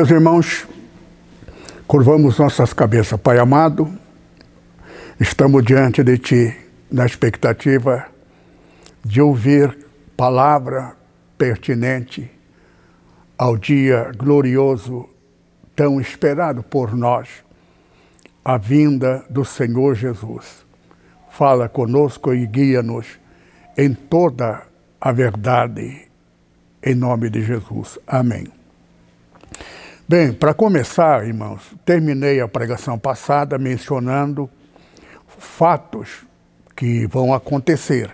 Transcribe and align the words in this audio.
Meus 0.00 0.10
irmãos, 0.10 0.66
curvamos 1.86 2.38
nossas 2.38 2.72
cabeças, 2.72 3.20
Pai 3.20 3.38
amado, 3.38 3.86
estamos 5.20 5.62
diante 5.62 6.02
de 6.02 6.16
Ti 6.16 6.56
na 6.90 7.04
expectativa 7.04 8.06
de 9.04 9.20
ouvir 9.20 9.76
palavra 10.16 10.96
pertinente 11.36 12.30
ao 13.36 13.58
dia 13.58 14.10
glorioso 14.16 15.06
tão 15.76 16.00
esperado 16.00 16.62
por 16.62 16.96
nós, 16.96 17.28
a 18.42 18.56
vinda 18.56 19.22
do 19.28 19.44
Senhor 19.44 19.94
Jesus. 19.94 20.64
Fala 21.28 21.68
conosco 21.68 22.32
e 22.32 22.46
guia-nos 22.46 23.06
em 23.76 23.92
toda 23.92 24.62
a 24.98 25.12
verdade, 25.12 26.08
em 26.82 26.94
nome 26.94 27.28
de 27.28 27.42
Jesus. 27.42 27.98
Amém. 28.06 28.59
Bem, 30.10 30.32
para 30.32 30.52
começar, 30.52 31.24
irmãos, 31.24 31.72
terminei 31.84 32.40
a 32.40 32.48
pregação 32.48 32.98
passada 32.98 33.56
mencionando 33.56 34.50
fatos 35.38 36.26
que 36.74 37.06
vão 37.06 37.32
acontecer. 37.32 38.10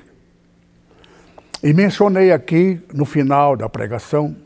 E 1.62 1.72
mencionei 1.72 2.32
aqui 2.32 2.82
no 2.92 3.06
final 3.06 3.56
da 3.56 3.66
pregação 3.66 4.36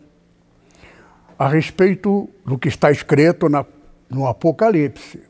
a 1.36 1.48
respeito 1.48 2.30
do 2.46 2.56
que 2.56 2.68
está 2.68 2.92
escrito 2.92 3.48
na, 3.48 3.66
no 4.08 4.28
Apocalipse, 4.28 5.20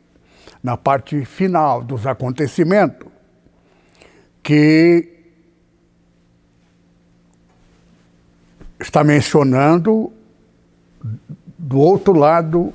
na 0.62 0.76
parte 0.76 1.24
final 1.24 1.82
dos 1.82 2.06
acontecimentos, 2.06 3.08
que 4.42 5.08
está 8.78 9.02
mencionando 9.02 10.12
do 11.62 11.78
outro 11.78 12.14
lado 12.14 12.72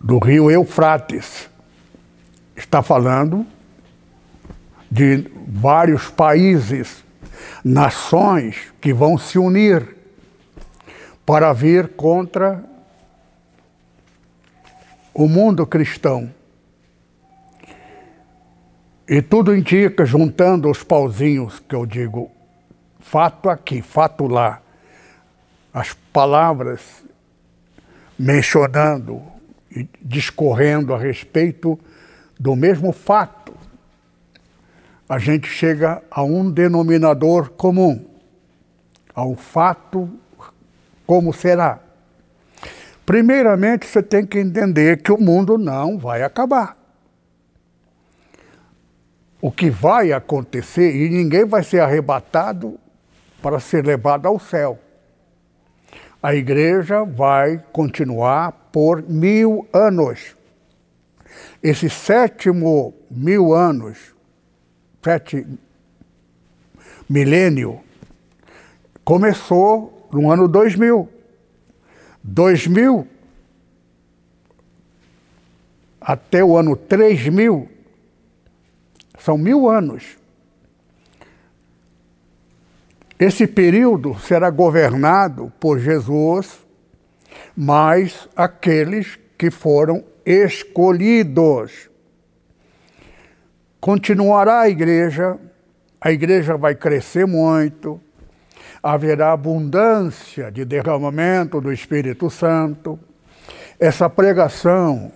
do 0.00 0.18
rio 0.18 0.50
Eufrates. 0.50 1.48
Está 2.56 2.82
falando 2.82 3.46
de 4.90 5.30
vários 5.46 6.08
países, 6.08 7.04
nações 7.62 8.72
que 8.80 8.94
vão 8.94 9.18
se 9.18 9.38
unir 9.38 9.94
para 11.26 11.52
vir 11.52 11.88
contra 11.88 12.64
o 15.12 15.28
mundo 15.28 15.66
cristão. 15.66 16.32
E 19.06 19.20
tudo 19.20 19.54
indica, 19.54 20.06
juntando 20.06 20.70
os 20.70 20.82
pauzinhos 20.82 21.60
que 21.60 21.74
eu 21.74 21.84
digo, 21.84 22.30
fato 22.98 23.50
aqui, 23.50 23.82
fato 23.82 24.26
lá, 24.26 24.62
as 25.72 25.94
palavras 26.12 26.82
mencionando 28.18 29.22
e 29.70 29.88
discorrendo 30.02 30.92
a 30.92 30.98
respeito 30.98 31.78
do 32.38 32.54
mesmo 32.54 32.92
fato, 32.92 33.54
a 35.08 35.18
gente 35.18 35.48
chega 35.48 36.02
a 36.10 36.22
um 36.22 36.50
denominador 36.50 37.50
comum, 37.50 38.04
ao 39.14 39.34
fato 39.34 40.10
como 41.06 41.32
será. 41.32 41.80
Primeiramente, 43.04 43.86
você 43.86 44.02
tem 44.02 44.26
que 44.26 44.38
entender 44.38 45.02
que 45.02 45.10
o 45.10 45.18
mundo 45.18 45.58
não 45.58 45.98
vai 45.98 46.22
acabar. 46.22 46.76
O 49.40 49.50
que 49.50 49.70
vai 49.70 50.12
acontecer, 50.12 50.94
e 50.94 51.08
ninguém 51.08 51.44
vai 51.44 51.64
ser 51.64 51.80
arrebatado 51.80 52.78
para 53.42 53.58
ser 53.58 53.84
levado 53.84 54.26
ao 54.26 54.38
céu 54.38 54.78
a 56.22 56.34
igreja 56.34 57.04
vai 57.04 57.62
continuar 57.72 58.52
por 58.70 59.02
mil 59.02 59.66
anos. 59.72 60.36
Esse 61.62 61.90
sétimo 61.90 62.94
mil 63.10 63.52
anos, 63.52 64.14
sete 65.02 65.44
milênio, 67.08 67.80
começou 69.04 70.08
no 70.12 70.30
ano 70.30 70.46
2000. 70.46 71.08
2000 72.22 73.08
até 76.00 76.44
o 76.44 76.56
ano 76.56 76.76
3000 76.76 77.68
são 79.18 79.36
mil 79.36 79.68
anos. 79.68 80.21
Esse 83.24 83.46
período 83.46 84.18
será 84.18 84.50
governado 84.50 85.52
por 85.60 85.78
Jesus, 85.78 86.58
mais 87.56 88.28
aqueles 88.34 89.16
que 89.38 89.48
foram 89.48 90.02
escolhidos. 90.26 91.88
Continuará 93.80 94.62
a 94.62 94.68
igreja, 94.68 95.38
a 96.00 96.10
igreja 96.10 96.56
vai 96.56 96.74
crescer 96.74 97.24
muito, 97.24 98.00
haverá 98.82 99.30
abundância 99.30 100.50
de 100.50 100.64
derramamento 100.64 101.60
do 101.60 101.72
Espírito 101.72 102.28
Santo. 102.28 102.98
Essa 103.78 104.10
pregação 104.10 105.12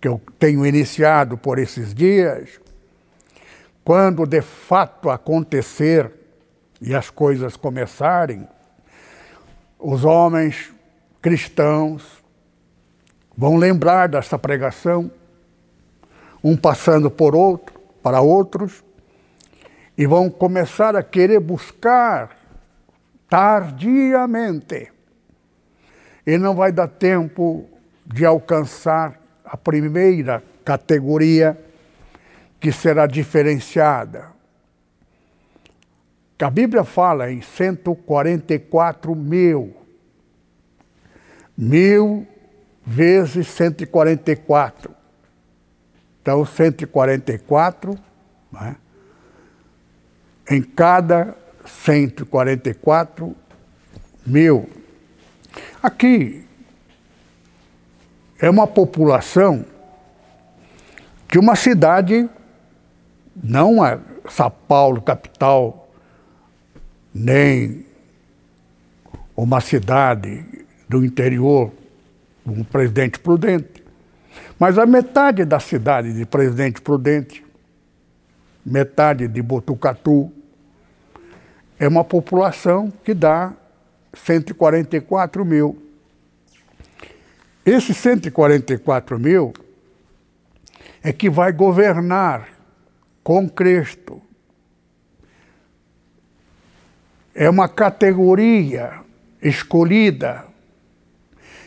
que 0.00 0.06
eu 0.06 0.22
tenho 0.38 0.64
iniciado 0.64 1.36
por 1.36 1.58
esses 1.58 1.92
dias, 1.92 2.60
quando 3.82 4.24
de 4.26 4.42
fato 4.42 5.10
acontecer 5.10 6.17
e 6.80 6.94
as 6.94 7.10
coisas 7.10 7.56
começarem, 7.56 8.48
os 9.78 10.04
homens 10.04 10.72
cristãos 11.20 12.22
vão 13.36 13.56
lembrar 13.56 14.08
dessa 14.08 14.38
pregação, 14.38 15.10
um 16.42 16.56
passando 16.56 17.10
por 17.10 17.34
outro, 17.34 17.78
para 18.02 18.20
outros, 18.20 18.84
e 19.96 20.06
vão 20.06 20.30
começar 20.30 20.94
a 20.94 21.02
querer 21.02 21.40
buscar 21.40 22.36
tardiamente. 23.28 24.92
E 26.26 26.38
não 26.38 26.54
vai 26.54 26.70
dar 26.70 26.88
tempo 26.88 27.68
de 28.06 28.24
alcançar 28.24 29.20
a 29.44 29.56
primeira 29.56 30.42
categoria 30.64 31.58
que 32.60 32.70
será 32.70 33.06
diferenciada 33.06 34.37
a 36.44 36.50
Bíblia 36.50 36.84
fala 36.84 37.32
em 37.32 37.40
144 37.40 39.14
mil. 39.14 39.74
Mil 41.56 42.26
vezes 42.86 43.48
144. 43.48 44.94
Então, 46.22 46.44
144, 46.44 47.98
né? 48.52 48.76
em 50.50 50.62
cada 50.62 51.36
144 51.64 53.34
mil. 54.26 54.68
Aqui 55.82 56.44
é 58.38 58.48
uma 58.48 58.66
população 58.66 59.64
de 61.30 61.38
uma 61.38 61.56
cidade, 61.56 62.28
não 63.34 63.84
é 63.84 63.98
São 64.28 64.50
Paulo, 64.50 65.02
capital 65.02 65.87
nem 67.18 67.84
uma 69.36 69.60
cidade 69.60 70.44
do 70.88 71.04
interior, 71.04 71.72
um 72.46 72.62
presidente 72.62 73.18
prudente. 73.18 73.82
Mas 74.58 74.78
a 74.78 74.86
metade 74.86 75.44
da 75.44 75.58
cidade 75.58 76.12
de 76.12 76.24
Presidente 76.24 76.80
Prudente, 76.80 77.44
metade 78.64 79.26
de 79.26 79.42
Botucatu, 79.42 80.32
é 81.78 81.86
uma 81.86 82.04
população 82.04 82.92
que 83.04 83.14
dá 83.14 83.52
144 84.14 85.44
mil. 85.44 85.80
Esses 87.64 87.96
144 87.96 89.18
mil 89.18 89.52
é 91.02 91.12
que 91.12 91.28
vai 91.28 91.52
governar 91.52 92.48
com 93.22 93.48
Cristo 93.48 94.22
é 97.38 97.48
uma 97.48 97.68
categoria 97.68 98.94
escolhida. 99.40 100.44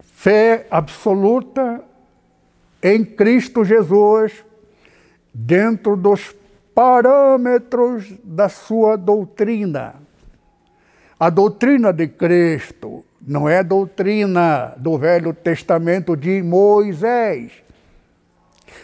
Fé 0.00 0.66
absoluta 0.70 1.84
em 2.82 3.04
Cristo 3.04 3.64
Jesus, 3.64 4.44
dentro 5.32 5.96
dos 5.96 6.34
parâmetros 6.74 8.12
da 8.24 8.48
sua 8.48 8.96
doutrina. 8.96 9.94
A 11.22 11.30
doutrina 11.30 11.92
de 11.92 12.08
Cristo 12.08 13.04
não 13.24 13.48
é 13.48 13.62
doutrina 13.62 14.74
do 14.76 14.98
Velho 14.98 15.32
Testamento 15.32 16.16
de 16.16 16.42
Moisés. 16.42 17.52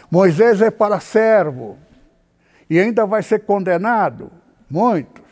Moisés 0.09 0.61
é 0.61 0.71
para 0.71 1.01
servo 1.01 1.77
e 2.69 2.79
ainda 2.79 3.05
vai 3.05 3.21
ser 3.23 3.39
condenado. 3.39 4.31
Muitos. 4.69 5.25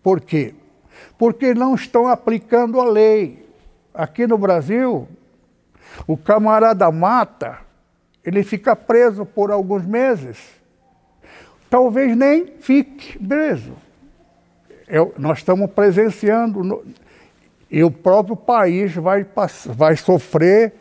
Por 0.00 0.20
quê? 0.20 0.54
Porque 1.18 1.52
não 1.52 1.74
estão 1.74 2.06
aplicando 2.06 2.80
a 2.80 2.84
lei. 2.84 3.44
Aqui 3.92 4.24
no 4.24 4.38
Brasil, 4.38 5.08
o 6.06 6.16
camarada 6.16 6.88
mata, 6.92 7.58
ele 8.24 8.44
fica 8.44 8.76
preso 8.76 9.26
por 9.26 9.50
alguns 9.50 9.84
meses. 9.84 10.38
Talvez 11.68 12.16
nem 12.16 12.46
fique 12.60 13.18
preso. 13.18 13.84
Eu, 14.88 15.14
nós 15.18 15.38
estamos 15.38 15.70
presenciando, 15.70 16.62
no, 16.62 16.84
e 17.70 17.82
o 17.82 17.90
próprio 17.90 18.36
país 18.36 18.94
vai, 18.94 19.26
vai 19.66 19.96
sofrer 19.96 20.72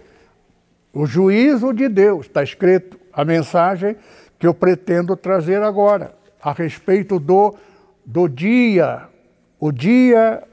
o 0.94 1.06
juízo 1.06 1.74
de 1.74 1.90
Deus. 1.90 2.28
Está 2.28 2.44
escrito 2.44 3.00
a 3.12 3.26
mensagem 3.26 3.96
que 4.38 4.46
eu 4.46 4.54
pretendo 4.54 5.16
trazer 5.16 5.62
agora, 5.62 6.14
a 6.42 6.52
respeito 6.52 7.20
do 7.20 7.56
do 8.06 8.28
dia, 8.28 9.10
o 9.60 9.72
dia 9.72 10.44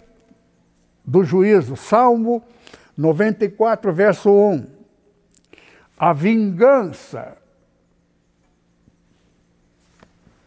do 1.05 1.23
juízo. 1.23 1.77
Salmo 1.77 2.43
94, 2.97 3.93
verso 3.93 4.31
1. 4.31 4.67
A 5.99 6.13
vingança 6.13 7.37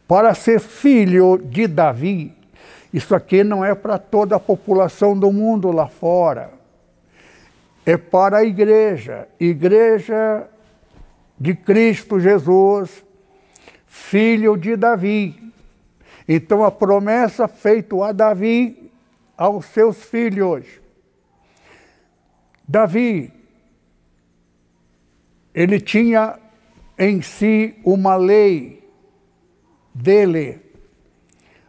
para 0.07 0.33
ser 0.33 0.59
filho 0.59 1.37
de 1.37 1.67
Davi. 1.67 2.35
Isso 2.95 3.13
aqui 3.13 3.43
não 3.43 3.65
é 3.65 3.75
para 3.75 3.97
toda 3.97 4.37
a 4.37 4.39
população 4.39 5.19
do 5.19 5.29
mundo 5.29 5.69
lá 5.69 5.85
fora. 5.85 6.53
É 7.85 7.97
para 7.97 8.37
a 8.37 8.45
igreja, 8.45 9.27
igreja 9.37 10.47
de 11.37 11.53
Cristo 11.53 12.21
Jesus, 12.21 13.03
filho 13.85 14.55
de 14.55 14.77
Davi. 14.77 15.51
Então 16.25 16.63
a 16.63 16.71
promessa 16.71 17.49
feita 17.49 18.01
a 18.01 18.13
Davi 18.13 18.89
aos 19.37 19.65
seus 19.65 20.01
filhos. 20.01 20.65
Davi, 22.65 23.33
ele 25.53 25.81
tinha 25.81 26.39
em 26.97 27.21
si 27.21 27.75
uma 27.83 28.15
lei 28.15 28.89
dele 29.93 30.64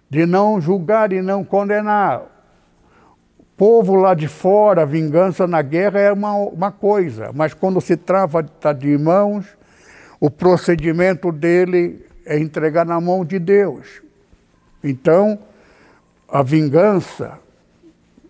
de 0.08 0.24
não 0.26 0.60
julgar 0.60 1.12
e 1.12 1.20
não 1.20 1.44
condenar. 1.44 2.22
O 3.38 3.44
povo 3.56 3.94
lá 3.94 4.14
de 4.14 4.28
fora, 4.28 4.86
vingança 4.86 5.46
na 5.46 5.62
guerra 5.62 6.00
é 6.00 6.12
uma, 6.12 6.34
uma 6.34 6.70
coisa, 6.70 7.30
mas 7.34 7.54
quando 7.54 7.80
se 7.80 7.96
trava 7.96 8.42
de 8.42 8.98
mãos, 8.98 9.46
o 10.20 10.30
procedimento 10.30 11.32
dele 11.32 12.04
é 12.24 12.38
entregar 12.38 12.84
na 12.84 13.00
mão 13.00 13.24
de 13.24 13.38
Deus. 13.38 14.02
Então, 14.82 15.38
a 16.28 16.42
vingança, 16.42 17.38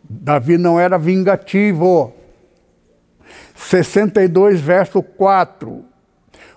Davi 0.08 0.58
não 0.58 0.78
era 0.78 0.98
vingativo. 0.98 2.12
62, 3.54 4.60
verso 4.60 5.02
4. 5.02 5.84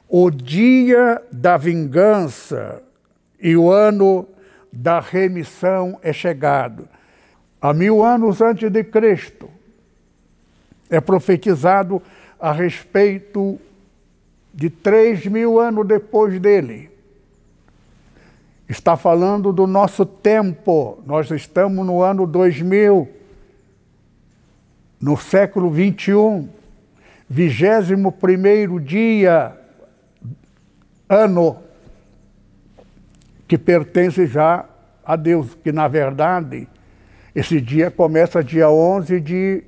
O 0.07 0.29
dia 0.29 1.21
da 1.31 1.57
vingança 1.57 2.81
e 3.39 3.55
o 3.55 3.71
ano 3.71 4.27
da 4.71 4.99
remissão 4.99 5.99
é 6.01 6.13
chegado. 6.13 6.88
Há 7.61 7.73
mil 7.73 8.03
anos 8.03 8.41
antes 8.41 8.69
de 8.71 8.83
Cristo, 8.83 9.49
é 10.89 10.99
profetizado 10.99 12.01
a 12.39 12.51
respeito 12.51 13.59
de 14.53 14.69
três 14.69 15.25
mil 15.25 15.59
anos 15.59 15.85
depois 15.85 16.39
dele 16.39 16.89
está 18.69 18.95
falando 18.95 19.51
do 19.51 19.65
nosso 19.65 20.05
tempo. 20.05 21.01
Nós 21.05 21.31
estamos 21.31 21.85
no 21.85 22.03
ano 22.03 22.27
2000, 22.27 23.09
no 25.01 25.17
século 25.17 25.71
21, 25.71 26.47
vigésimo 27.27 28.11
primeiro 28.11 28.79
dia, 28.79 29.57
ano, 31.07 31.57
que 33.50 33.58
pertence 33.58 34.27
já 34.27 34.63
a 35.03 35.15
Deus, 35.15 35.56
que 35.56 35.72
na 35.72 35.88
verdade 35.88 36.68
esse 37.36 37.60
dia 37.60 37.89
começa 37.89 38.44
dia 38.44 38.70
11 38.70 39.20
de 39.20 39.63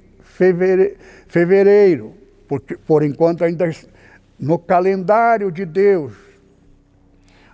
fevereiro, 1.28 2.14
porque 2.48 2.78
por 2.78 3.02
enquanto 3.02 3.44
ainda 3.44 3.70
no 4.40 4.60
calendário 4.60 5.52
de 5.52 5.66
Deus, 5.66 6.14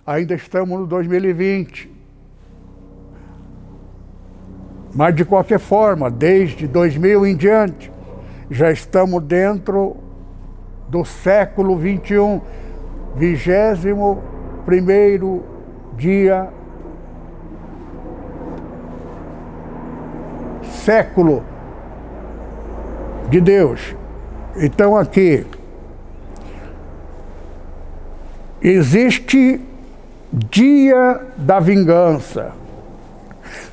ainda 0.06 0.34
estamos 0.34 0.78
no 0.78 0.86
2020. 0.86 1.90
Mas, 4.94 5.14
de 5.14 5.24
qualquer 5.24 5.58
forma, 5.58 6.10
desde 6.10 6.66
2000 6.66 7.26
em 7.26 7.36
diante, 7.36 7.90
já 8.50 8.70
estamos 8.70 9.22
dentro 9.22 9.96
do 10.88 11.04
século 11.04 11.76
21, 11.76 12.40
vigésimo 13.16 14.22
primeiro 14.66 15.57
dia 15.98 16.48
século 20.62 21.44
de 23.28 23.40
Deus. 23.40 23.94
Então 24.56 24.96
aqui 24.96 25.44
existe 28.62 29.60
dia 30.32 31.20
da 31.36 31.60
vingança. 31.60 32.52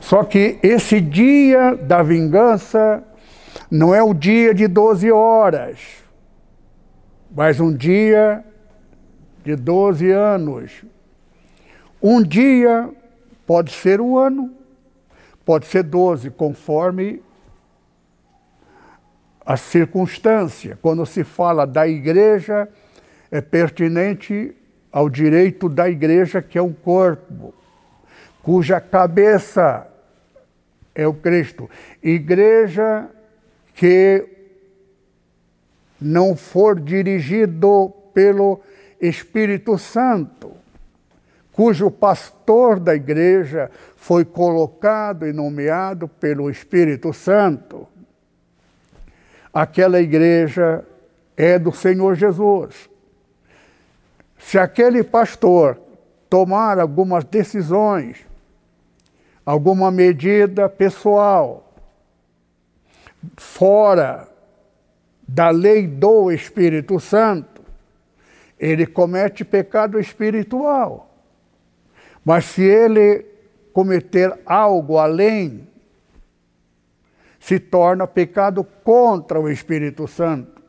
Só 0.02 0.24
que 0.24 0.60
esse 0.62 1.00
dia 1.00 1.76
da 1.76 2.02
vingança 2.02 3.04
não 3.70 3.94
é 3.94 4.02
o 4.02 4.14
dia 4.14 4.54
de 4.54 4.68
12 4.68 5.12
horas, 5.12 5.80
mas 7.36 7.60
um 7.60 7.74
dia 7.74 8.44
de 9.44 9.56
12 9.56 10.12
anos. 10.12 10.86
Um 12.02 12.22
dia 12.22 12.90
pode 13.46 13.72
ser 13.72 14.02
um 14.02 14.18
ano, 14.18 14.54
pode 15.44 15.66
ser 15.66 15.84
12, 15.84 16.30
conforme 16.32 17.22
a 19.46 19.56
circunstância. 19.56 20.78
Quando 20.82 21.06
se 21.06 21.24
fala 21.24 21.66
da 21.66 21.88
igreja, 21.88 22.68
é 23.30 23.42
pertinente 23.42 24.56
ao 24.92 25.10
direito 25.10 25.70
da 25.70 25.90
igreja, 25.90 26.42
que 26.42 26.58
é 26.58 26.62
um 26.62 26.74
corpo, 26.74 27.54
cuja 28.42 28.80
cabeça 28.80 29.88
é 30.94 31.06
o 31.06 31.14
Cristo. 31.14 31.70
Igreja 32.02 33.10
que 33.74 34.26
não 36.00 36.36
for 36.36 36.80
dirigido 36.80 37.94
pelo 38.14 38.62
Espírito 39.00 39.78
Santo, 39.78 40.55
cujo 41.56 41.90
pastor 41.90 42.82
da 42.82 42.94
igreja 42.94 43.72
foi 43.96 44.26
colocado 44.26 45.26
e 45.26 45.32
nomeado 45.32 46.06
pelo 46.06 46.50
Espírito 46.50 47.14
Santo, 47.14 47.88
aquela 49.54 50.02
igreja 50.02 50.86
é 51.38 51.58
do 51.58 51.72
Senhor 51.72 52.14
Jesus. 52.16 52.90
Se 54.38 54.60
aquele 54.60 55.02
pastor 55.02 55.80
tomar 56.30 56.78
algumas 56.78 57.24
decisões, 57.24 58.18
alguma 59.46 59.90
medida 59.90 60.68
pessoal, 60.68 61.74
fora 63.38 64.28
da 65.26 65.52
lei 65.52 65.88
do 65.88 66.30
Espírito 66.30 67.00
Santo, 67.00 67.62
ele 68.60 68.86
comete 68.86 69.46
pecado 69.46 69.98
espiritual. 69.98 71.05
Mas 72.26 72.46
se 72.46 72.64
ele 72.64 73.24
cometer 73.72 74.36
algo 74.46 74.98
além, 74.98 75.68
se 77.40 77.60
torna 77.60 78.08
pecado 78.08 78.64
contra 78.64 79.40
o 79.40 79.48
Espírito 79.48 80.08
Santo. 80.08 80.60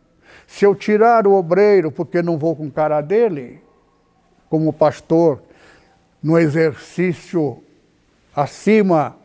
Se 0.46 0.66
eu 0.66 0.74
tirar 0.74 1.26
o 1.26 1.32
obreiro 1.32 1.90
porque 1.90 2.20
não 2.20 2.36
vou 2.36 2.54
com 2.54 2.70
cara 2.70 3.00
dele, 3.00 3.62
como 4.50 4.72
pastor, 4.72 5.42
no 6.22 6.38
exercício 6.38 7.62
acima, 8.34 9.16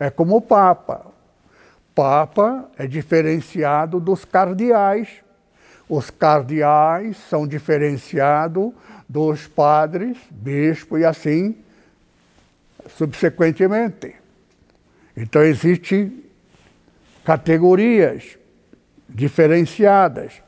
é 0.00 0.10
como 0.10 0.36
o 0.36 0.42
Papa. 0.42 1.06
Papa 1.94 2.68
é 2.76 2.86
diferenciado 2.86 4.00
dos 4.00 4.24
cardeais. 4.24 5.08
Os 5.88 6.10
cardeais 6.10 7.16
são 7.28 7.46
diferenciados 7.46 8.72
dos 9.08 9.46
padres, 9.46 10.18
bispo 10.30 10.98
e 10.98 11.04
assim 11.04 11.56
subsequentemente. 12.96 14.14
Então 15.16 15.42
existem 15.42 16.24
categorias 17.24 18.38
diferenciadas. 19.08 20.42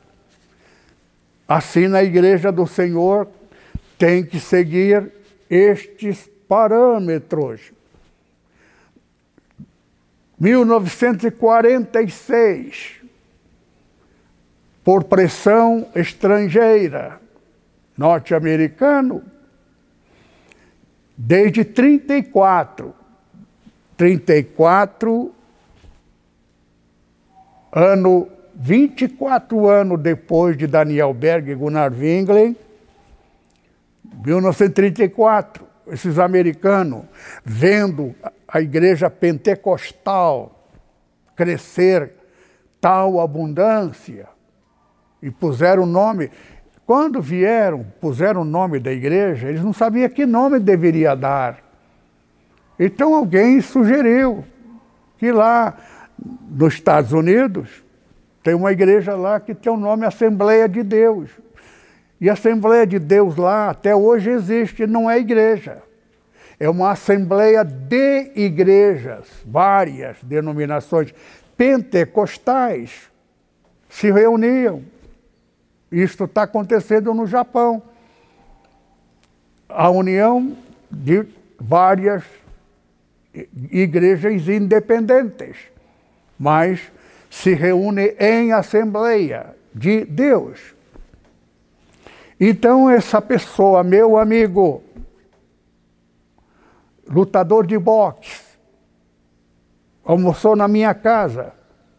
Assim 1.47 1.87
na 1.87 2.03
igreja 2.03 2.51
do 2.51 2.67
Senhor 2.67 3.27
tem 3.97 4.23
que 4.23 4.39
seguir 4.39 5.11
estes 5.49 6.29
parâmetros. 6.47 7.71
1946, 10.39 13.01
por 14.83 15.03
pressão 15.03 15.87
estrangeira, 15.93 17.20
norte-americano, 18.01 19.21
desde 21.15 21.63
34, 21.63 22.95
34, 23.95 25.31
ano 27.71 28.27
24 28.55 29.69
anos 29.69 29.99
depois 30.01 30.57
de 30.57 30.65
Daniel 30.65 31.13
Berg 31.13 31.51
e 31.51 31.55
Gunnar 31.55 31.93
Winglen, 31.93 32.57
1934, 34.25 35.67
esses 35.87 36.17
americanos, 36.17 37.05
vendo 37.45 38.15
a 38.47 38.59
igreja 38.59 39.11
pentecostal 39.11 40.59
crescer 41.35 42.13
tal 42.79 43.19
abundância, 43.19 44.27
e 45.21 45.29
puseram 45.29 45.83
o 45.83 45.85
nome. 45.85 46.31
Quando 46.91 47.21
vieram, 47.21 47.85
puseram 48.01 48.41
o 48.41 48.43
nome 48.43 48.77
da 48.77 48.91
igreja, 48.91 49.47
eles 49.47 49.63
não 49.63 49.71
sabiam 49.71 50.09
que 50.09 50.25
nome 50.25 50.59
deveria 50.59 51.15
dar. 51.15 51.59
Então 52.77 53.15
alguém 53.15 53.61
sugeriu 53.61 54.43
que 55.17 55.31
lá 55.31 55.77
nos 56.49 56.73
Estados 56.73 57.13
Unidos 57.13 57.69
tem 58.43 58.53
uma 58.53 58.73
igreja 58.73 59.15
lá 59.15 59.39
que 59.39 59.55
tem 59.55 59.71
o 59.71 59.77
nome 59.77 60.05
Assembleia 60.05 60.67
de 60.67 60.83
Deus. 60.83 61.29
E 62.19 62.29
a 62.29 62.33
Assembleia 62.33 62.85
de 62.85 62.99
Deus 62.99 63.37
lá 63.37 63.69
até 63.69 63.95
hoje 63.95 64.29
existe, 64.29 64.85
não 64.85 65.09
é 65.09 65.17
igreja. 65.17 65.81
É 66.59 66.69
uma 66.69 66.91
assembleia 66.91 67.63
de 67.63 68.33
igrejas, 68.35 69.29
várias 69.45 70.17
denominações 70.21 71.13
pentecostais 71.55 73.09
se 73.87 74.11
reuniam. 74.11 74.83
Isto 75.91 76.23
está 76.23 76.43
acontecendo 76.43 77.13
no 77.13 77.27
Japão. 77.27 77.83
A 79.67 79.89
união 79.89 80.55
de 80.89 81.27
várias 81.59 82.23
igrejas 83.71 84.47
independentes, 84.47 85.57
mas 86.37 86.91
se 87.29 87.53
reúne 87.53 88.15
em 88.19 88.51
assembleia 88.51 89.55
de 89.73 90.05
Deus. 90.05 90.73
Então, 92.39 92.89
essa 92.89 93.21
pessoa, 93.21 93.83
meu 93.83 94.17
amigo, 94.17 94.83
lutador 97.07 97.67
de 97.67 97.77
boxe, 97.77 98.41
almoçou 100.03 100.55
na 100.55 100.67
minha 100.67 100.93
casa, 100.93 101.53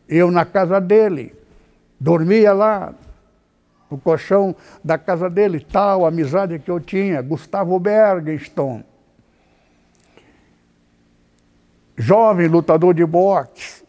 eu 0.09 0.31
na 0.31 0.45
casa 0.45 0.81
dele, 0.81 1.35
dormia 1.99 2.53
lá 2.53 2.95
no 3.93 3.99
colchão 3.99 4.57
da 4.83 4.99
casa 4.99 5.29
dele, 5.29 5.61
tal 5.61 6.07
amizade 6.07 6.59
que 6.59 6.71
eu 6.71 6.81
tinha, 6.81 7.21
Gustavo 7.21 7.79
Bergenstone. 7.79 8.87
Jovem 11.97 12.49
lutador 12.49 12.95
de 12.95 13.05
boxe, 13.05 13.85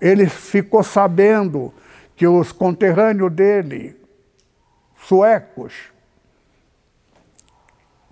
ele 0.00 0.26
ficou 0.26 0.84
sabendo 0.84 1.74
que 2.14 2.26
os 2.26 2.52
conterrâneos 2.52 3.32
dele, 3.32 3.96
suecos, 5.02 5.74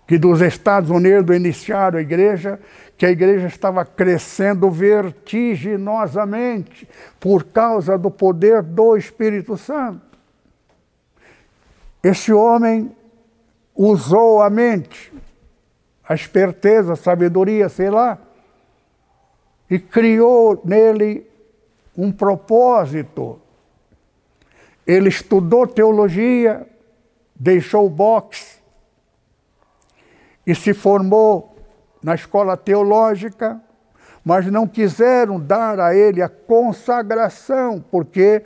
que 0.07 0.19
dos 0.19 0.43
Estados 0.43 0.90
Unidos 0.90 1.35
iniciaram 1.35 1.99
a 1.99 2.02
igreja, 2.02 2.61
que 2.97 3.07
a 3.07 3.11
igreja 3.11 3.47
estava 3.47 3.83
crescendo 3.85 4.71
vertiginosamente 4.71 6.88
por 7.19 7.45
causa 7.45 7.97
do 7.97 8.11
poder 8.11 8.62
do 8.62 8.97
Espírito 8.97 9.57
Santo. 9.57 10.13
Esse 12.05 12.35
homem 12.35 12.95
usou 13.75 14.43
a 14.43 14.51
mente, 14.51 15.11
a 16.07 16.15
esperteza, 16.15 16.93
a 16.93 16.97
sabedoria, 16.97 17.71
sei 17.71 17.89
lá, 17.89 18.19
e 19.71 19.79
criou 19.79 20.61
nele 20.67 21.27
um 21.97 22.13
propósito. 22.13 23.41
Ele 24.87 25.09
estudou 25.09 25.67
teologia, 25.67 26.69
deixou 27.35 27.87
o 27.87 27.91
boxe 27.91 28.59
e 30.47 30.55
se 30.55 30.75
formou 30.75 31.57
na 32.03 32.15
escola 32.15 32.55
teológica, 32.55 33.59
mas 34.23 34.45
não 34.45 34.67
quiseram 34.67 35.41
dar 35.41 35.81
a 35.81 35.97
ele 35.97 36.21
a 36.21 36.29
consagração, 36.29 37.83
porque 37.91 38.45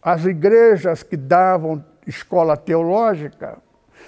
as 0.00 0.24
igrejas 0.24 1.02
que 1.02 1.16
davam 1.16 1.84
escola 2.08 2.56
teológica 2.56 3.58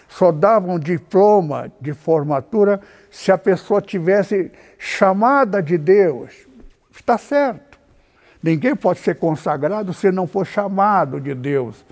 só 0.08 0.32
davam 0.32 0.78
diploma 0.78 1.70
de 1.80 1.92
formatura 1.92 2.80
se 3.10 3.30
a 3.30 3.38
pessoa 3.38 3.80
tivesse 3.80 4.50
chamada 4.78 5.62
de 5.62 5.78
Deus. 5.78 6.48
Está 6.90 7.16
certo. 7.16 7.78
Ninguém 8.42 8.74
pode 8.74 8.98
ser 9.00 9.16
consagrado 9.16 9.92
se 9.94 10.10
não 10.10 10.26
for 10.26 10.44
chamado 10.44 11.20
de 11.20 11.34
Deus. 11.34 11.84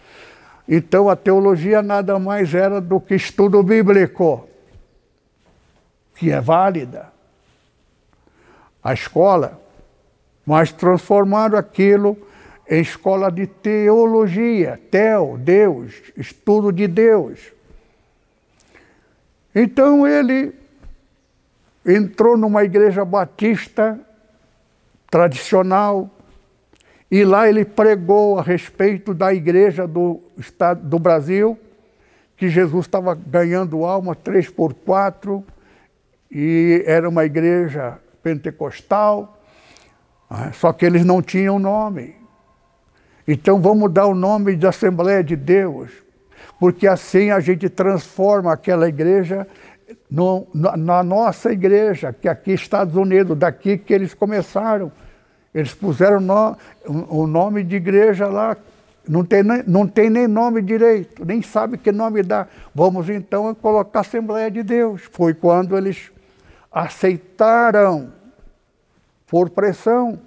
Então 0.66 1.08
a 1.08 1.14
teologia 1.14 1.80
nada 1.80 2.18
mais 2.18 2.54
era 2.54 2.80
do 2.80 3.00
que 3.00 3.14
estudo 3.14 3.62
bíblico, 3.62 4.48
que 6.14 6.30
é 6.30 6.40
válida. 6.40 7.12
A 8.82 8.92
escola, 8.92 9.60
mas 10.44 10.72
transformaram 10.72 11.58
aquilo 11.58 12.18
escola 12.76 13.30
de 13.30 13.46
teologia, 13.46 14.80
teo, 14.90 15.38
Deus, 15.38 15.94
estudo 16.16 16.70
de 16.70 16.87
Deus. 16.87 17.52
Então 19.54 20.06
ele 20.06 20.54
entrou 21.87 22.37
numa 22.37 22.64
igreja 22.64 23.04
batista 23.04 23.98
tradicional, 25.10 26.10
E 27.10 27.25
lá 27.25 27.48
ele 27.48 27.64
pregou 27.64 28.38
a 28.38 28.42
respeito 28.42 29.14
da 29.14 29.32
igreja 29.32 29.87
do 29.87 30.20
Estado 30.37 30.87
do 30.87 30.98
Brasil, 30.98 31.58
que 32.37 32.50
Jesus 32.50 32.84
estava 32.84 33.14
ganhando 33.14 33.84
alma 33.84 34.14
três 34.14 34.50
por 34.50 34.75
quatro, 34.75 35.42
e 36.30 36.82
era 36.87 37.08
uma 37.08 37.25
igreja 37.25 37.98
pentecostal, 38.22 39.40
né? 40.30 40.52
só 40.52 40.70
que 40.72 40.84
eles 40.84 41.04
não 41.04 41.22
tinham 41.22 41.58
nome. 41.58 42.14
Então 43.30 43.61
vamos 43.61 43.92
dar 43.92 44.06
o 44.06 44.14
nome 44.14 44.56
de 44.56 44.66
Assembleia 44.66 45.23
de 45.23 45.37
Deus, 45.37 45.90
porque 46.58 46.87
assim 46.88 47.30
a 47.30 47.40
gente 47.40 47.68
transforma 47.68 48.50
aquela 48.50 48.88
igreja 48.88 49.47
no, 50.11 50.47
na, 50.54 50.78
na, 50.78 51.02
nossa 51.02 51.52
igreja, 51.52 52.11
que 52.11 52.26
aqui 52.26 52.52
Estados 52.52 52.97
Unidos, 52.97 53.37
daqui 53.37 53.76
que 53.76 53.92
eles 53.92 54.14
começaram. 54.14 54.90
Eles 55.54 55.75
puseram 55.75 56.20
no, 56.20 56.56
o 56.87 57.26
nome 57.26 57.62
de 57.62 57.76
igreja 57.76 58.28
lá, 58.28 58.56
não 59.06 59.23
tem, 59.23 59.42
não 59.66 59.87
tem 59.87 60.08
nem 60.08 60.26
nome 60.26 60.62
direito, 60.62 61.23
nem 61.23 61.42
sabe 61.42 61.76
que 61.76 61.92
nome 61.92 62.23
dá. 62.23 62.47
Vamos 62.75 63.11
então 63.11 63.54
colocar 63.54 64.00
Assembleia 64.00 64.50
de 64.50 64.62
Deus. 64.62 65.02
Foi 65.12 65.35
quando 65.35 65.76
eles 65.76 66.11
aceitaram 66.73 68.11
por 69.26 69.50
pressão. 69.50 70.18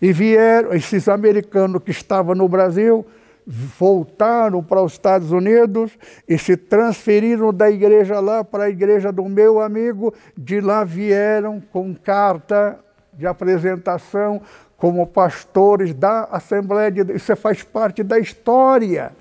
E 0.00 0.12
vieram, 0.12 0.72
esses 0.72 1.08
americanos 1.08 1.82
que 1.82 1.90
estavam 1.90 2.34
no 2.34 2.48
Brasil, 2.48 3.06
voltaram 3.46 4.62
para 4.62 4.82
os 4.82 4.92
Estados 4.92 5.30
Unidos 5.30 5.92
e 6.28 6.38
se 6.38 6.56
transferiram 6.56 7.52
da 7.52 7.70
igreja 7.70 8.20
lá 8.20 8.42
para 8.42 8.64
a 8.64 8.70
igreja 8.70 9.12
do 9.12 9.24
meu 9.24 9.60
amigo. 9.60 10.14
De 10.36 10.60
lá 10.60 10.84
vieram 10.84 11.62
com 11.72 11.94
carta 11.94 12.78
de 13.12 13.26
apresentação 13.26 14.40
como 14.76 15.06
pastores 15.06 15.94
da 15.94 16.24
Assembleia 16.24 16.90
de 16.90 17.04
Deus. 17.04 17.22
Isso 17.22 17.36
faz 17.36 17.62
parte 17.62 18.02
da 18.02 18.18
história. 18.18 19.12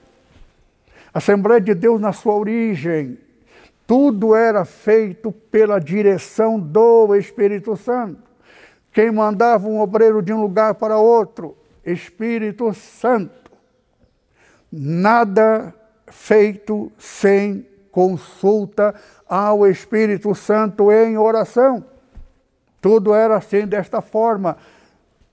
Assembleia 1.13 1.62
de 1.62 1.74
Deus 1.74 2.01
na 2.01 2.12
sua 2.12 2.34
origem. 2.34 3.20
Tudo 3.86 4.34
era 4.34 4.65
feito 4.65 5.32
pela 5.32 5.79
direção 5.79 6.60
do 6.60 7.15
Espírito 7.15 7.75
Santo. 7.75 8.32
Quem 8.93 9.12
mandava 9.12 9.67
um 9.67 9.79
obreiro 9.79 10.21
de 10.21 10.31
um 10.31 10.39
lugar 10.39 10.75
para 10.75 11.00
outro? 11.00 11.57
Espírito 11.83 12.71
Santo. 12.75 13.51
Nada 14.71 15.73
feito 16.07 16.91
sem 17.00 17.67
consulta 17.91 18.93
ao 19.27 19.67
Espírito 19.67 20.35
Santo 20.35 20.91
em 20.91 21.17
oração. 21.17 21.83
Tudo 22.79 23.15
era 23.15 23.38
assim 23.38 23.65
desta 23.65 24.00
forma. 24.00 24.57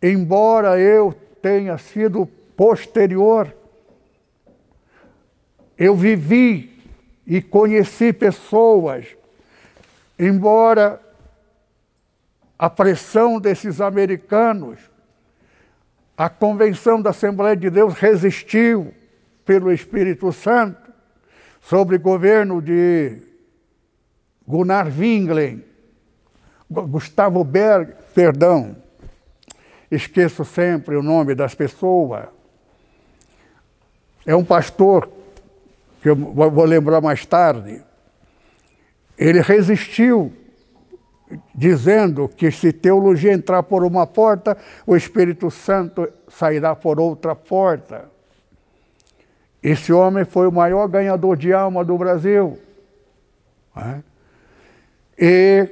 Embora 0.02 0.81
eu 0.81 1.14
tenha 1.43 1.76
sido 1.76 2.26
posterior, 2.57 3.55
eu 5.76 5.95
vivi 5.95 6.83
e 7.26 7.43
conheci 7.43 8.12
pessoas, 8.12 9.07
embora 10.19 11.00
a 12.61 12.68
pressão 12.68 13.40
desses 13.40 13.81
americanos, 13.81 14.79
a 16.14 16.29
convenção 16.29 17.01
da 17.01 17.09
Assembleia 17.09 17.57
de 17.57 17.70
Deus 17.70 17.94
resistiu 17.94 18.92
pelo 19.46 19.73
Espírito 19.73 20.31
Santo, 20.31 20.92
sobre 21.62 21.96
o 21.96 22.01
governo 22.01 22.61
de 22.61 23.16
Gunnar 24.46 24.88
Winglen, 24.88 25.64
Gustavo 26.70 27.42
Berg, 27.44 27.94
perdão, 28.14 28.77
esqueço 29.90 30.44
sempre 30.44 30.96
o 30.96 31.03
nome 31.03 31.35
das 31.35 31.55
pessoas. 31.55 32.27
É 34.27 34.37
um 34.37 34.44
pastor, 34.44 35.11
que 36.03 36.11
eu 36.11 36.14
vou 36.14 36.64
lembrar 36.66 37.01
mais 37.01 37.25
tarde. 37.25 37.83
Ele 39.16 39.40
resistiu, 39.40 40.31
dizendo 41.55 42.29
que 42.29 42.51
se 42.51 42.73
teologia 42.73 43.33
entrar 43.33 43.62
por 43.62 43.85
uma 43.85 44.07
porta, 44.07 44.57
o 44.87 44.97
Espírito 44.97 45.51
Santo 45.51 46.09
sairá 46.29 46.75
por 46.75 46.99
outra 46.99 47.35
porta. 47.35 48.09
Esse 49.62 49.93
homem 49.93 50.25
foi 50.25 50.47
o 50.47 50.53
maior 50.53 50.88
ganhador 50.88 51.37
de 51.37 51.53
alma 51.53 51.85
do 51.85 51.99
Brasil. 51.99 52.59
Né? 53.77 54.03
E 55.19 55.69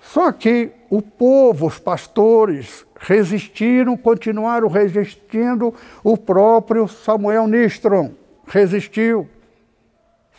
Só 0.00 0.32
que 0.32 0.72
o 0.90 1.00
povo, 1.00 1.66
os 1.66 1.78
pastores, 1.78 2.84
resistiram, 2.98 3.96
continuaram 3.96 4.68
resistindo, 4.68 5.72
o 6.02 6.16
próprio 6.16 6.88
Samuel 6.88 7.46
Nistron 7.46 8.12
resistiu. 8.46 9.28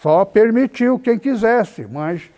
Só 0.02 0.26
permitiu 0.26 1.00
quem 1.00 1.18
quisesse, 1.18 1.88
mas 1.88 2.30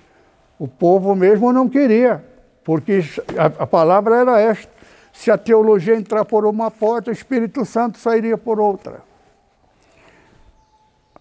o 0.59 0.67
povo 0.67 1.15
mesmo 1.15 1.51
não 1.51 1.67
queria, 1.67 2.23
porque 2.63 3.01
a, 3.37 3.63
a 3.63 3.67
palavra 3.67 4.17
era 4.17 4.39
esta: 4.39 4.72
se 5.13 5.29
a 5.29 5.37
teologia 5.37 5.95
entrar 5.95 6.25
por 6.25 6.43
uma 6.43 6.71
porta, 6.71 7.11
o 7.11 7.13
Espírito 7.13 7.63
Santo 7.63 7.99
sairia 7.99 8.35
por 8.35 8.59
outra. 8.59 9.03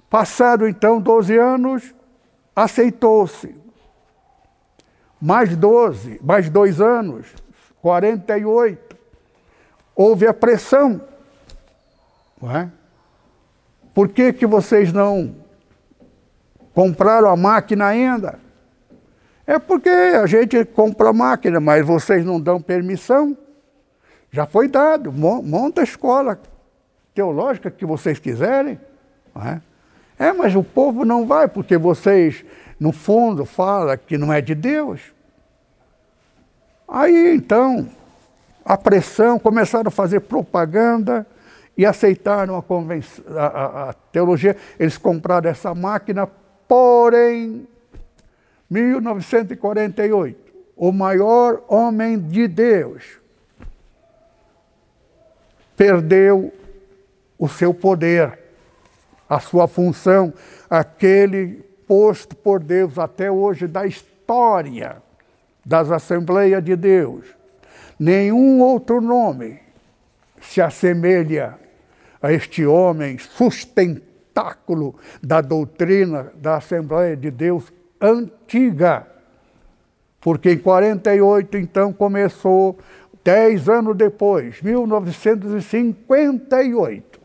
Passado 0.08 0.66
então 0.66 1.00
12 1.00 1.36
anos, 1.36 1.94
aceitou-se. 2.56 3.54
Mais 5.20 5.54
12, 5.54 6.20
mais 6.22 6.50
dois 6.50 6.80
anos, 6.80 7.26
48. 7.80 8.96
Houve 9.94 10.26
a 10.26 10.34
pressão. 10.34 11.00
Não 12.40 12.50
é? 12.50 12.70
Por 13.94 14.08
que, 14.08 14.32
que 14.32 14.46
vocês 14.46 14.92
não 14.92 15.36
compraram 16.74 17.28
a 17.28 17.36
máquina 17.36 17.86
ainda? 17.86 18.40
É 19.46 19.58
porque 19.58 19.90
a 19.90 20.26
gente 20.26 20.64
compra 20.64 21.10
a 21.10 21.12
máquina, 21.12 21.60
mas 21.60 21.86
vocês 21.86 22.24
não 22.24 22.40
dão 22.40 22.60
permissão. 22.60 23.36
Já 24.32 24.46
foi 24.46 24.66
dado, 24.66 25.12
monta 25.12 25.82
a 25.82 25.84
escola 25.84 26.40
teológica 27.14 27.70
que 27.70 27.84
vocês 27.84 28.18
quiserem. 28.18 28.80
É? 29.36 29.60
é, 30.26 30.32
mas 30.32 30.56
o 30.56 30.64
povo 30.64 31.04
não 31.04 31.26
vai, 31.26 31.46
porque 31.46 31.76
vocês, 31.76 32.42
no 32.80 32.92
fundo, 32.92 33.44
falam 33.44 33.94
que 33.98 34.16
não 34.16 34.32
é 34.32 34.40
de 34.40 34.54
Deus. 34.54 35.02
Aí 36.88 37.34
então, 37.34 37.86
a 38.64 38.76
pressão, 38.76 39.38
começaram 39.38 39.88
a 39.88 39.90
fazer 39.90 40.20
propaganda 40.20 41.26
e 41.76 41.84
aceitaram 41.84 42.56
a, 42.56 43.38
a, 43.38 43.46
a, 43.46 43.90
a 43.90 43.92
teologia. 43.92 44.56
Eles 44.78 44.96
compraram 44.96 45.50
essa 45.50 45.74
máquina, 45.74 46.26
porém, 46.66 47.68
1948, 48.70 50.52
o 50.74 50.90
maior 50.90 51.62
homem 51.68 52.18
de 52.18 52.48
Deus, 52.48 53.21
perdeu 55.82 56.54
o 57.36 57.48
seu 57.48 57.74
poder, 57.74 58.38
a 59.28 59.40
sua 59.40 59.66
função, 59.66 60.32
aquele 60.70 61.64
posto 61.88 62.36
por 62.36 62.60
Deus 62.60 63.00
até 63.00 63.28
hoje 63.28 63.66
da 63.66 63.84
história 63.84 65.02
das 65.66 65.90
Assembleias 65.90 66.62
de 66.62 66.76
Deus. 66.76 67.26
Nenhum 67.98 68.60
outro 68.60 69.00
nome 69.00 69.58
se 70.40 70.62
assemelha 70.62 71.58
a 72.22 72.32
este 72.32 72.64
homem 72.64 73.18
sustentáculo 73.18 74.94
da 75.20 75.40
doutrina 75.40 76.30
da 76.36 76.58
Assembleia 76.58 77.16
de 77.16 77.28
Deus 77.28 77.72
antiga. 78.00 79.04
Porque 80.20 80.52
em 80.52 80.58
48, 80.58 81.56
então, 81.56 81.92
começou, 81.92 82.78
dez 83.24 83.68
anos 83.68 83.96
depois, 83.96 84.62
1958, 84.62 87.20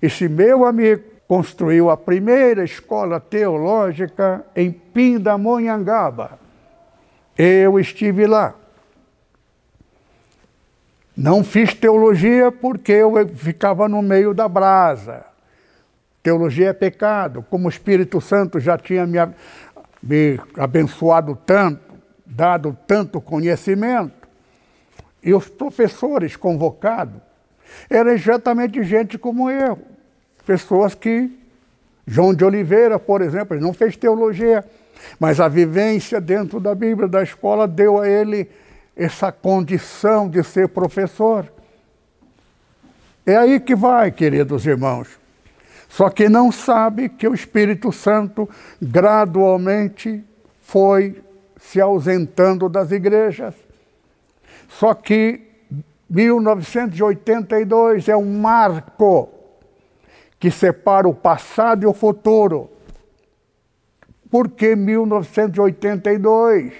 esse 0.00 0.28
meu 0.28 0.64
amigo 0.64 1.02
construiu 1.26 1.90
a 1.90 1.96
primeira 1.96 2.62
escola 2.64 3.18
teológica 3.20 4.44
em 4.56 4.72
Pindamonhangaba. 4.72 6.38
Eu 7.36 7.78
estive 7.78 8.26
lá. 8.26 8.54
Não 11.16 11.44
fiz 11.44 11.74
teologia 11.74 12.50
porque 12.50 12.92
eu 12.92 13.28
ficava 13.28 13.86
no 13.88 14.00
meio 14.00 14.32
da 14.32 14.48
brasa. 14.48 15.26
Teologia 16.22 16.70
é 16.70 16.72
pecado. 16.72 17.44
Como 17.50 17.66
o 17.66 17.70
Espírito 17.70 18.20
Santo 18.20 18.58
já 18.58 18.78
tinha 18.78 19.06
me, 19.06 19.18
me 20.02 20.40
abençoado 20.56 21.36
tanto, 21.44 21.82
dado 22.24 22.76
tanto 22.86 23.20
conhecimento, 23.20 24.17
e 25.28 25.34
os 25.34 25.46
professores 25.46 26.36
convocados 26.36 27.20
eram 27.90 28.12
exatamente 28.12 28.82
gente 28.82 29.18
como 29.18 29.50
eu. 29.50 29.78
Pessoas 30.46 30.94
que. 30.94 31.30
João 32.06 32.32
de 32.32 32.42
Oliveira, 32.42 32.98
por 32.98 33.20
exemplo, 33.20 33.54
ele 33.54 33.62
não 33.62 33.74
fez 33.74 33.94
teologia, 33.94 34.64
mas 35.20 35.38
a 35.38 35.46
vivência 35.46 36.18
dentro 36.18 36.58
da 36.58 36.74
Bíblia, 36.74 37.06
da 37.06 37.22
escola, 37.22 37.68
deu 37.68 38.00
a 38.00 38.08
ele 38.08 38.48
essa 38.96 39.30
condição 39.30 40.26
de 40.26 40.42
ser 40.42 40.68
professor. 40.68 41.52
É 43.26 43.36
aí 43.36 43.60
que 43.60 43.76
vai, 43.76 44.10
queridos 44.10 44.64
irmãos. 44.64 45.08
Só 45.90 46.08
que 46.08 46.30
não 46.30 46.50
sabe 46.50 47.10
que 47.10 47.28
o 47.28 47.34
Espírito 47.34 47.92
Santo 47.92 48.48
gradualmente 48.80 50.24
foi 50.62 51.22
se 51.60 51.78
ausentando 51.78 52.66
das 52.70 52.90
igrejas. 52.90 53.67
Só 54.68 54.94
que 54.94 55.40
1982 56.08 58.08
é 58.08 58.16
um 58.16 58.38
marco 58.38 59.28
que 60.38 60.48
separa 60.50 61.08
o 61.08 61.14
passado 61.14 61.82
e 61.82 61.86
o 61.86 61.92
futuro. 61.92 62.70
Por 64.30 64.48
que 64.50 64.76
1982? 64.76 66.72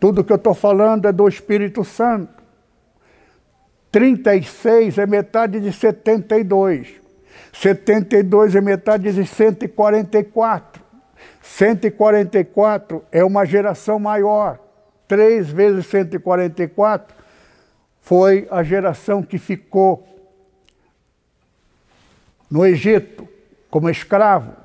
Tudo 0.00 0.24
que 0.24 0.32
eu 0.32 0.36
estou 0.36 0.54
falando 0.54 1.06
é 1.06 1.12
do 1.12 1.28
Espírito 1.28 1.84
Santo. 1.84 2.42
36 3.92 4.98
é 4.98 5.06
metade 5.06 5.60
de 5.60 5.72
72. 5.72 7.00
72 7.52 8.56
é 8.56 8.60
metade 8.60 9.12
de 9.12 9.26
144. 9.26 10.82
144 11.42 13.04
é 13.12 13.22
uma 13.22 13.44
geração 13.44 13.98
maior. 13.98 14.58
3 15.12 15.50
vezes 15.50 15.84
144 15.88 17.14
foi 18.00 18.48
a 18.50 18.62
geração 18.62 19.22
que 19.22 19.36
ficou 19.36 20.08
no 22.50 22.64
Egito 22.64 23.28
como 23.68 23.90
escravo. 23.90 24.56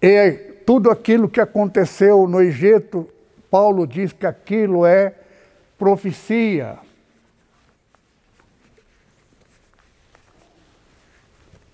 E 0.00 0.32
tudo 0.64 0.90
aquilo 0.90 1.28
que 1.28 1.38
aconteceu 1.38 2.26
no 2.26 2.40
Egito 2.40 3.06
Paulo 3.50 3.86
diz 3.86 4.14
que 4.14 4.26
aquilo 4.26 4.86
é 4.86 5.12
profecia. 5.76 6.78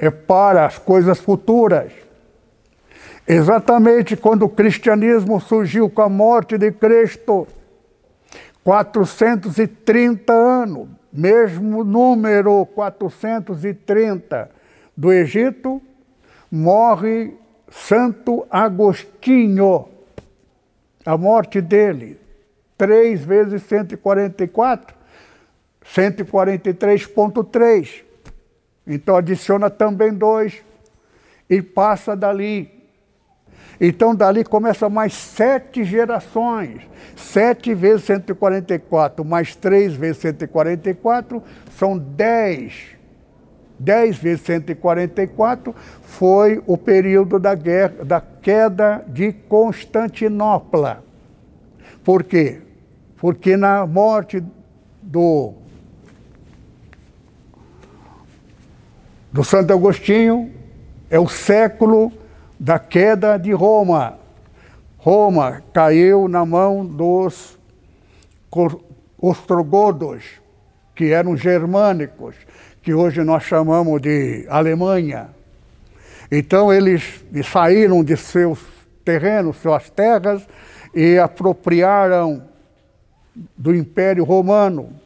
É 0.00 0.10
para 0.10 0.66
as 0.66 0.80
coisas 0.80 1.20
futuras. 1.20 1.92
Exatamente 3.26 4.16
quando 4.16 4.44
o 4.44 4.48
cristianismo 4.48 5.40
surgiu 5.40 5.88
com 5.88 6.02
a 6.02 6.08
morte 6.08 6.58
de 6.58 6.72
Cristo, 6.72 7.46
430 8.64 10.32
anos, 10.32 10.88
mesmo 11.12 11.84
número 11.84 12.66
430 12.66 14.50
do 14.96 15.12
Egito, 15.12 15.80
morre 16.50 17.34
Santo 17.70 18.44
Agostinho 18.50 19.88
a 21.04 21.16
morte 21.16 21.60
dele, 21.60 22.16
3 22.78 23.24
vezes 23.24 23.62
144, 23.64 24.96
143,3. 25.84 28.04
Então 28.86 29.16
adiciona 29.16 29.68
também 29.68 30.12
2 30.12 30.62
e 31.50 31.60
passa 31.60 32.14
dali. 32.16 32.81
Então 33.84 34.14
dali 34.14 34.44
começa 34.44 34.88
mais 34.88 35.12
sete 35.12 35.82
gerações. 35.82 36.82
7 37.16 37.74
vezes 37.74 38.04
144 38.04 39.24
mais 39.24 39.56
3 39.56 39.94
vezes 39.94 40.18
144 40.18 41.42
são 41.76 41.98
10 41.98 43.02
10 43.80 44.16
vezes 44.18 44.42
144 44.42 45.74
foi 46.02 46.62
o 46.64 46.78
período 46.78 47.40
da, 47.40 47.56
guerra, 47.56 48.04
da 48.04 48.20
queda 48.20 49.04
de 49.08 49.32
Constantinopla. 49.32 51.02
Por 52.04 52.22
quê? 52.22 52.60
Porque 53.16 53.56
na 53.56 53.84
morte 53.84 54.40
do, 55.02 55.54
do 59.32 59.42
Santo 59.42 59.72
Agostinho 59.72 60.52
é 61.10 61.18
o 61.18 61.26
século 61.26 62.12
da 62.62 62.78
queda 62.78 63.36
de 63.36 63.50
Roma. 63.50 64.20
Roma 64.96 65.64
caiu 65.72 66.28
na 66.28 66.46
mão 66.46 66.86
dos 66.86 67.58
ostrogodos, 69.20 70.22
que 70.94 71.06
eram 71.06 71.36
germânicos 71.36 72.36
que 72.80 72.94
hoje 72.94 73.24
nós 73.24 73.42
chamamos 73.42 74.00
de 74.00 74.46
Alemanha. 74.48 75.30
Então 76.30 76.72
eles 76.72 77.24
saíram 77.50 78.04
de 78.04 78.16
seus 78.16 78.60
terrenos, 79.04 79.56
suas 79.56 79.90
terras, 79.90 80.46
e 80.94 81.18
apropriaram 81.18 82.44
do 83.56 83.74
Império 83.74 84.22
Romano. 84.22 85.00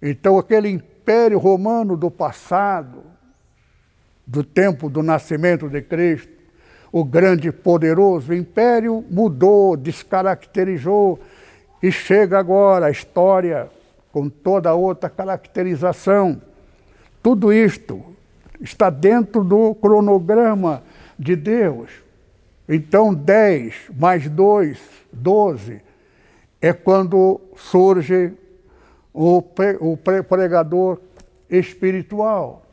Então 0.00 0.38
aquele 0.38 0.70
Império 0.70 1.38
Romano 1.38 1.94
do 1.94 2.10
passado, 2.10 3.02
do 4.26 4.42
tempo 4.42 4.88
do 4.88 5.02
nascimento 5.02 5.68
de 5.68 5.82
Cristo, 5.82 6.39
o 6.92 7.04
grande 7.04 7.52
poderoso 7.52 8.34
império 8.34 9.04
mudou, 9.10 9.76
descaracterizou 9.76 11.20
e 11.82 11.90
chega 11.92 12.38
agora 12.38 12.86
a 12.86 12.90
história 12.90 13.70
com 14.12 14.28
toda 14.28 14.74
outra 14.74 15.08
caracterização. 15.08 16.40
Tudo 17.22 17.52
isto 17.52 18.04
está 18.60 18.90
dentro 18.90 19.44
do 19.44 19.74
cronograma 19.74 20.82
de 21.18 21.36
Deus. 21.36 21.90
Então, 22.68 23.14
10 23.14 23.90
mais 23.96 24.28
2, 24.28 24.78
12, 25.12 25.80
é 26.60 26.72
quando 26.72 27.40
surge 27.56 28.32
o, 29.12 29.42
o 29.80 29.96
pregador 29.96 31.00
espiritual. 31.48 32.64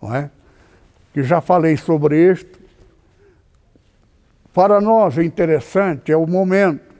Não 0.00 0.14
é? 0.14 0.30
Que 1.12 1.22
já 1.22 1.40
falei 1.40 1.76
sobre 1.76 2.30
isto. 2.30 2.59
Para 4.52 4.80
nós, 4.80 5.16
o 5.16 5.22
interessante 5.22 6.10
é 6.10 6.16
o 6.16 6.26
momento 6.26 6.90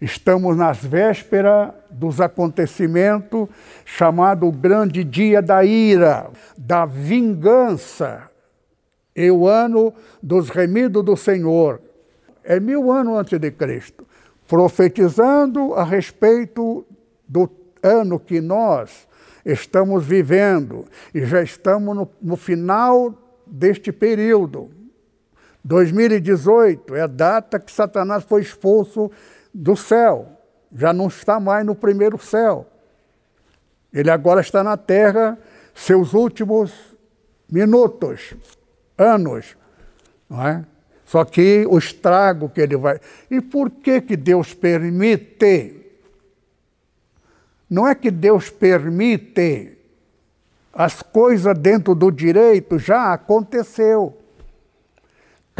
Estamos 0.00 0.56
nas 0.56 0.82
vésperas 0.82 1.72
dos 1.90 2.22
acontecimentos 2.22 3.48
chamado 3.84 4.50
Grande 4.50 5.04
Dia 5.04 5.42
da 5.42 5.62
Ira, 5.62 6.30
da 6.56 6.86
vingança. 6.86 8.30
E 9.14 9.30
o 9.30 9.46
ano 9.46 9.92
dos 10.22 10.48
remidos 10.48 11.04
do 11.04 11.16
Senhor. 11.16 11.82
É 12.42 12.58
mil 12.58 12.90
anos 12.90 13.18
antes 13.18 13.38
de 13.38 13.50
Cristo. 13.50 14.06
Profetizando 14.48 15.74
a 15.74 15.84
respeito 15.84 16.86
do 17.28 17.50
ano 17.82 18.18
que 18.18 18.40
nós 18.40 19.06
estamos 19.44 20.06
vivendo. 20.06 20.86
E 21.14 21.26
já 21.26 21.42
estamos 21.42 21.94
no, 21.94 22.10
no 22.22 22.36
final 22.38 23.14
deste 23.46 23.92
período. 23.92 24.79
2018 25.64 26.94
é 26.94 27.02
a 27.02 27.06
data 27.06 27.58
que 27.58 27.70
Satanás 27.70 28.24
foi 28.24 28.40
expulso 28.40 29.10
do 29.52 29.76
céu, 29.76 30.28
já 30.74 30.92
não 30.92 31.08
está 31.08 31.38
mais 31.38 31.64
no 31.66 31.74
primeiro 31.74 32.18
céu. 32.18 32.66
Ele 33.92 34.10
agora 34.10 34.40
está 34.40 34.62
na 34.62 34.76
terra, 34.76 35.38
seus 35.74 36.14
últimos 36.14 36.72
minutos, 37.50 38.34
anos, 38.96 39.56
não 40.28 40.46
é? 40.46 40.64
Só 41.04 41.24
que 41.24 41.66
o 41.68 41.76
estrago 41.76 42.48
que 42.48 42.60
ele 42.60 42.76
vai. 42.76 43.00
E 43.28 43.40
por 43.40 43.68
que 43.68 44.00
que 44.00 44.16
Deus 44.16 44.54
permite? 44.54 45.74
Não 47.68 47.86
é 47.86 47.96
que 47.96 48.12
Deus 48.12 48.48
permite 48.48 49.76
as 50.72 51.02
coisas 51.02 51.58
dentro 51.58 51.96
do 51.96 52.12
direito, 52.12 52.78
já 52.78 53.12
aconteceu. 53.12 54.19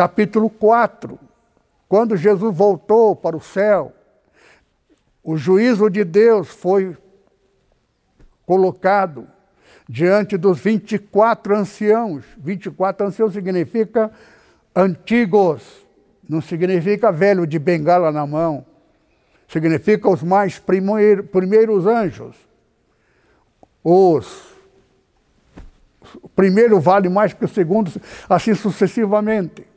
Capítulo 0.01 0.49
4, 0.49 1.21
quando 1.87 2.17
Jesus 2.17 2.57
voltou 2.57 3.15
para 3.15 3.37
o 3.37 3.41
céu, 3.41 3.93
o 5.23 5.37
juízo 5.37 5.91
de 5.91 6.05
Deus 6.05 6.49
foi 6.49 6.97
colocado 8.47 9.29
diante 9.87 10.39
dos 10.39 10.59
24 10.59 11.55
anciãos. 11.55 12.25
24 12.39 13.09
anciãos 13.09 13.35
significa 13.35 14.11
antigos, 14.75 15.87
não 16.27 16.41
significa 16.41 17.13
velho 17.13 17.47
de 17.47 17.59
bengala 17.59 18.11
na 18.11 18.27
mão, 18.27 18.65
significa 19.47 20.09
os 20.09 20.23
mais 20.23 20.59
primeiro, 20.59 21.25
primeiros 21.25 21.85
anjos. 21.85 22.37
Os 23.85 24.49
o 26.23 26.29
primeiro 26.31 26.81
vale 26.81 27.11
mais 27.11 27.35
que 27.35 27.45
o 27.45 27.49
segundo, 27.49 27.93
assim 28.31 28.55
sucessivamente. 28.55 29.70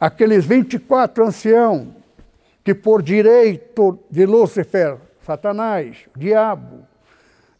Aqueles 0.00 0.44
24 0.44 1.26
anciãos 1.26 1.88
que 2.62 2.74
por 2.74 3.02
direito 3.02 3.98
de 4.10 4.26
Lúcifer, 4.26 4.96
Satanás, 5.22 5.96
diabo, 6.16 6.86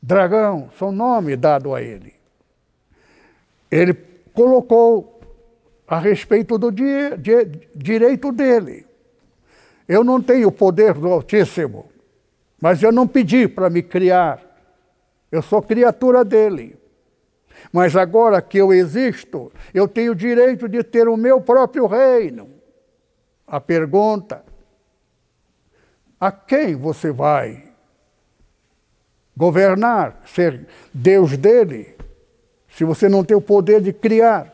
dragão, 0.03 0.71
são 0.79 0.93
nome 0.93 1.37
dado 1.37 1.75
a 1.75 1.83
ele. 1.83 2.15
Ele 3.71 3.95
colocou 4.33 5.21
a 5.87 5.99
respeito 5.99 6.59
do 6.59 6.71
di 6.71 7.17
di 7.17 7.45
direito 7.75 8.31
dele. 8.31 8.87
Eu 9.89 10.05
não 10.05 10.23
tenho 10.23 10.49
o 10.49 10.53
poder 10.53 10.95
do 10.95 11.09
Altíssimo, 11.09 11.91
mas 12.61 12.83
eu 12.83 12.93
não 12.93 13.09
pedi 13.09 13.49
para 13.49 13.71
me 13.71 13.83
criar. 13.83 14.41
Eu 15.33 15.43
sou 15.43 15.63
criatura 15.63 16.25
dele. 16.25 16.77
Mas 17.73 17.97
agora 17.97 18.41
que 18.41 18.59
eu 18.59 18.73
existo, 18.73 19.53
eu 19.75 19.87
tenho 19.87 20.13
o 20.13 20.15
direito 20.15 20.69
de 20.69 20.83
ter 20.83 21.09
o 21.09 21.17
meu 21.17 21.41
próprio 21.41 21.87
reino. 21.87 22.51
A 23.47 23.61
pergunta: 23.61 24.45
a 26.21 26.33
quem 26.33 26.75
você 26.75 27.11
vai 27.11 27.69
governar, 29.37 30.21
ser 30.27 30.67
Deus 30.93 31.37
dele, 31.37 31.97
se 32.69 32.85
você 32.85 33.09
não 33.09 33.25
tem 33.25 33.37
o 33.37 33.41
poder 33.41 33.81
de 33.81 33.93
criar? 33.93 34.53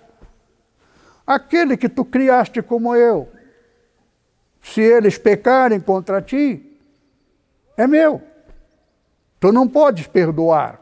Aquele 1.27 1.77
que 1.77 1.89
tu 1.89 2.05
criaste 2.05 2.61
como 2.61 2.95
eu, 2.95 3.29
se 4.61 4.83
eles 4.83 5.17
pecarem 5.17 5.81
contra 5.81 6.21
ti, 6.21 6.79
é 7.77 7.87
meu. 7.87 8.23
Tu 9.41 9.51
não 9.53 9.67
podes 9.67 10.07
perdoar, 10.07 10.81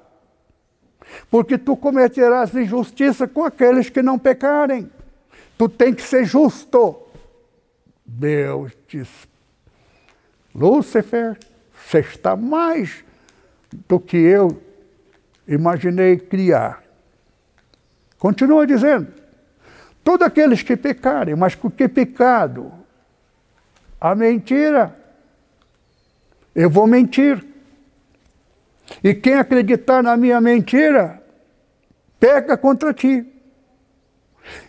porque 1.30 1.58
tu 1.58 1.76
cometerás 1.76 2.54
injustiça 2.54 3.26
com 3.26 3.44
aqueles 3.44 3.88
que 3.88 4.02
não 4.02 4.18
pecarem. 4.18 4.90
Tu 5.58 5.68
tem 5.68 5.94
que 5.94 6.02
ser 6.02 6.24
justo. 6.24 6.98
Deus 8.04 8.72
diz: 8.88 9.08
Lúcifer, 10.54 11.38
você 11.72 12.00
está 12.00 12.36
mais 12.36 13.04
do 13.88 13.98
que 13.98 14.16
eu 14.16 14.60
imaginei 15.46 16.16
criar. 16.16 16.82
Continua 18.18 18.66
dizendo: 18.66 19.08
Todos 20.04 20.26
aqueles 20.26 20.62
que 20.62 20.76
pecarem, 20.76 21.34
mas 21.34 21.54
com 21.54 21.70
que 21.70 21.88
pecado? 21.88 22.72
A 24.00 24.14
mentira. 24.14 24.96
Eu 26.54 26.68
vou 26.68 26.86
mentir. 26.86 27.51
E 29.02 29.14
quem 29.14 29.34
acreditar 29.34 30.02
na 30.02 30.16
minha 30.16 30.40
mentira, 30.40 31.22
peca 32.18 32.56
contra 32.56 32.92
ti. 32.92 33.26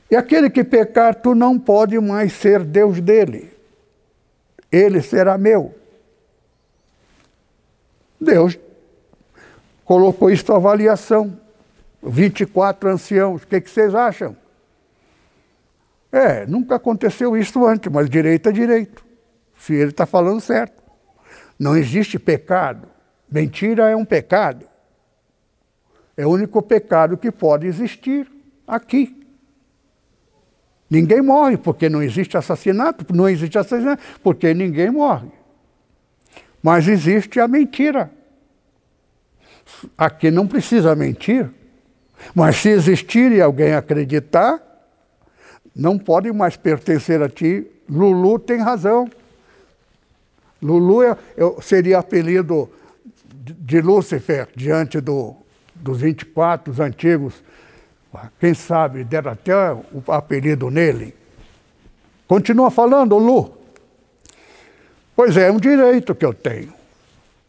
E 0.10 0.15
aquele 0.15 0.49
que 0.49 0.63
pecar, 0.63 1.15
tu 1.15 1.34
não 1.34 1.58
pode 1.58 1.99
mais 1.99 2.34
ser 2.34 2.63
Deus 2.63 3.02
dele. 3.02 3.52
Ele 4.71 5.02
será 5.02 5.38
meu. 5.38 5.73
Deus 8.19 8.58
colocou 9.84 10.30
isso 10.30 10.52
à 10.52 10.56
avaliação. 10.56 11.39
24 12.02 12.89
anciãos, 12.89 13.43
o 13.43 13.47
que, 13.47 13.62
que 13.62 13.69
vocês 13.69 13.95
acham? 13.95 14.36
É, 16.12 16.45
nunca 16.45 16.76
aconteceu 16.76 17.36
isso 17.36 17.65
antes, 17.65 17.91
mas 17.91 18.10
direito 18.10 18.49
é 18.49 18.52
direito. 18.52 19.04
Se 19.58 19.73
ele 19.73 19.91
está 19.91 20.06
falando 20.06 20.41
certo. 20.41 20.84
Não 21.58 21.78
existe 21.78 22.19
pecado. 22.19 22.88
Mentira 23.34 23.89
é 23.89 23.96
um 23.96 24.06
pecado. 24.06 24.63
É 26.15 26.24
o 26.24 26.30
único 26.30 26.62
pecado 26.62 27.17
que 27.17 27.32
pode 27.32 27.65
existir 27.65 28.32
aqui. 28.67 29.26
Ninguém 30.88 31.19
morre 31.19 31.58
porque 31.58 31.89
não 31.89 32.04
existe 32.04 32.38
assassinato, 32.38 33.04
não 33.12 33.28
existe 33.28 33.58
assassinato 33.58 34.04
porque 34.22 34.54
ninguém 34.54 34.91
morre. 34.91 35.32
Mas 36.62 36.88
existe 36.88 37.39
a 37.39 37.48
mentira. 37.48 38.12
Aqui 39.98 40.30
não 40.30 40.46
precisa 40.46 40.96
mentir. 40.96 41.50
Mas 42.36 42.58
se 42.58 42.69
existir 42.69 43.32
e 43.32 43.41
alguém 43.41 43.74
acreditar, 43.74 44.62
não 45.76 45.98
pode 45.98 46.32
mais 46.32 46.56
pertencer 46.56 47.19
a 47.19 47.28
ti. 47.28 47.65
Lulu 47.89 48.38
tem 48.38 48.60
razão. 48.60 49.10
Lulu 50.62 51.02
é, 51.02 51.17
é, 51.36 51.62
seria 51.63 51.98
apelido 51.98 52.69
de 53.44 53.82
Lúcifer 53.82 54.48
diante 54.56 55.02
do, 55.02 55.36
dos 55.76 56.02
24 56.02 56.72
os 56.72 56.80
antigos. 56.80 57.44
Quem 58.40 58.54
sabe 58.54 59.04
deram 59.04 59.32
até 59.32 59.54
o 59.74 60.04
apelido 60.08 60.70
nele. 60.70 61.16
Continua 62.28 62.70
falando, 62.72 63.18
Lu. 63.18 63.58
Pois 65.16 65.36
é, 65.36 65.48
é 65.48 65.52
um 65.52 65.60
direito 65.60 66.16
que 66.16 66.26
eu 66.26 66.34
tenho. 66.34 66.74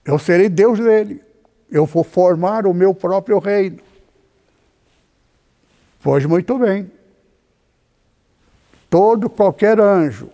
Eu 0.04 0.18
serei 0.18 0.48
Deus 0.48 0.78
dele. 0.78 1.22
Eu 1.70 1.86
vou 1.86 2.04
formar 2.04 2.66
o 2.66 2.74
meu 2.74 2.94
próprio 2.94 3.38
reino. 3.38 3.78
Pois 6.02 6.24
muito 6.26 6.58
bem 6.58 6.90
todo 8.94 9.28
qualquer 9.28 9.80
anjo 9.80 10.30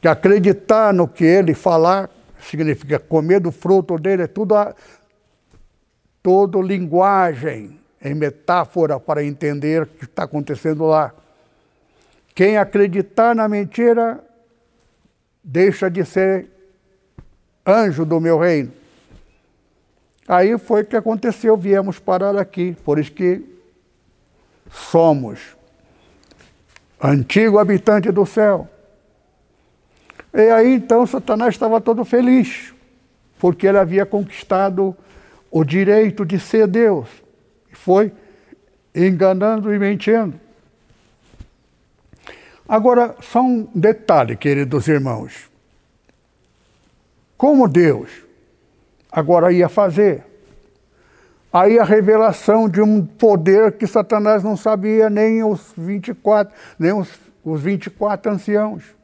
que 0.00 0.08
acreditar 0.08 0.92
no 0.92 1.06
que 1.06 1.24
ele 1.24 1.54
falar, 1.54 2.10
significa 2.48 2.98
comer 2.98 3.40
do 3.40 3.50
fruto 3.50 3.98
dele, 3.98 4.22
é 4.22 4.26
tudo, 4.26 4.54
a, 4.54 4.74
linguagem, 6.62 7.78
em 8.02 8.14
metáfora 8.14 9.00
para 9.00 9.24
entender 9.24 9.82
o 9.82 9.86
que 9.86 10.04
está 10.04 10.24
acontecendo 10.24 10.84
lá. 10.84 11.12
Quem 12.34 12.56
acreditar 12.56 13.34
na 13.34 13.48
mentira, 13.48 14.22
deixa 15.42 15.90
de 15.90 16.04
ser 16.04 16.48
anjo 17.66 18.04
do 18.04 18.20
meu 18.20 18.38
reino. 18.38 18.72
Aí 20.28 20.58
foi 20.58 20.84
que 20.84 20.96
aconteceu, 20.96 21.56
viemos 21.56 21.98
parar 21.98 22.36
aqui, 22.36 22.76
por 22.84 22.98
isso 22.98 23.12
que 23.12 23.44
somos 24.70 25.56
antigo 27.00 27.58
habitante 27.58 28.10
do 28.10 28.26
céu. 28.26 28.68
E 30.36 30.50
aí 30.50 30.74
então 30.74 31.06
Satanás 31.06 31.54
estava 31.54 31.80
todo 31.80 32.04
feliz, 32.04 32.74
porque 33.38 33.66
ele 33.66 33.78
havia 33.78 34.04
conquistado 34.04 34.94
o 35.50 35.64
direito 35.64 36.26
de 36.26 36.38
ser 36.38 36.66
Deus. 36.66 37.08
E 37.72 37.74
foi 37.74 38.12
enganando 38.94 39.74
e 39.74 39.78
mentindo. 39.78 40.38
Agora, 42.68 43.16
só 43.22 43.40
um 43.40 43.66
detalhe, 43.74 44.36
queridos 44.36 44.86
irmãos. 44.88 45.48
Como 47.34 47.66
Deus 47.66 48.10
agora 49.10 49.50
ia 49.50 49.70
fazer? 49.70 50.22
Aí 51.50 51.78
a 51.78 51.84
revelação 51.84 52.68
de 52.68 52.82
um 52.82 53.06
poder 53.06 53.72
que 53.72 53.86
Satanás 53.86 54.42
não 54.42 54.54
sabia, 54.54 55.08
nem 55.08 55.42
os 55.42 55.72
24, 55.78 56.52
nem 56.78 56.92
os, 56.92 57.08
os 57.42 57.62
24 57.62 58.32
anciãos. 58.32 58.96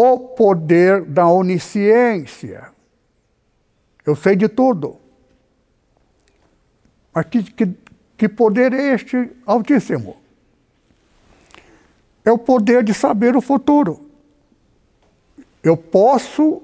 O 0.00 0.16
poder 0.20 1.04
da 1.04 1.26
onisciência. 1.26 2.68
Eu 4.06 4.14
sei 4.14 4.36
de 4.36 4.48
tudo. 4.48 5.00
Mas 7.12 7.26
que, 7.26 7.42
que, 7.42 7.68
que 8.16 8.28
poder 8.28 8.72
é 8.72 8.94
este 8.94 9.28
altíssimo? 9.44 10.16
É 12.24 12.30
o 12.30 12.38
poder 12.38 12.84
de 12.84 12.94
saber 12.94 13.34
o 13.34 13.40
futuro. 13.40 14.08
Eu 15.64 15.76
posso 15.76 16.62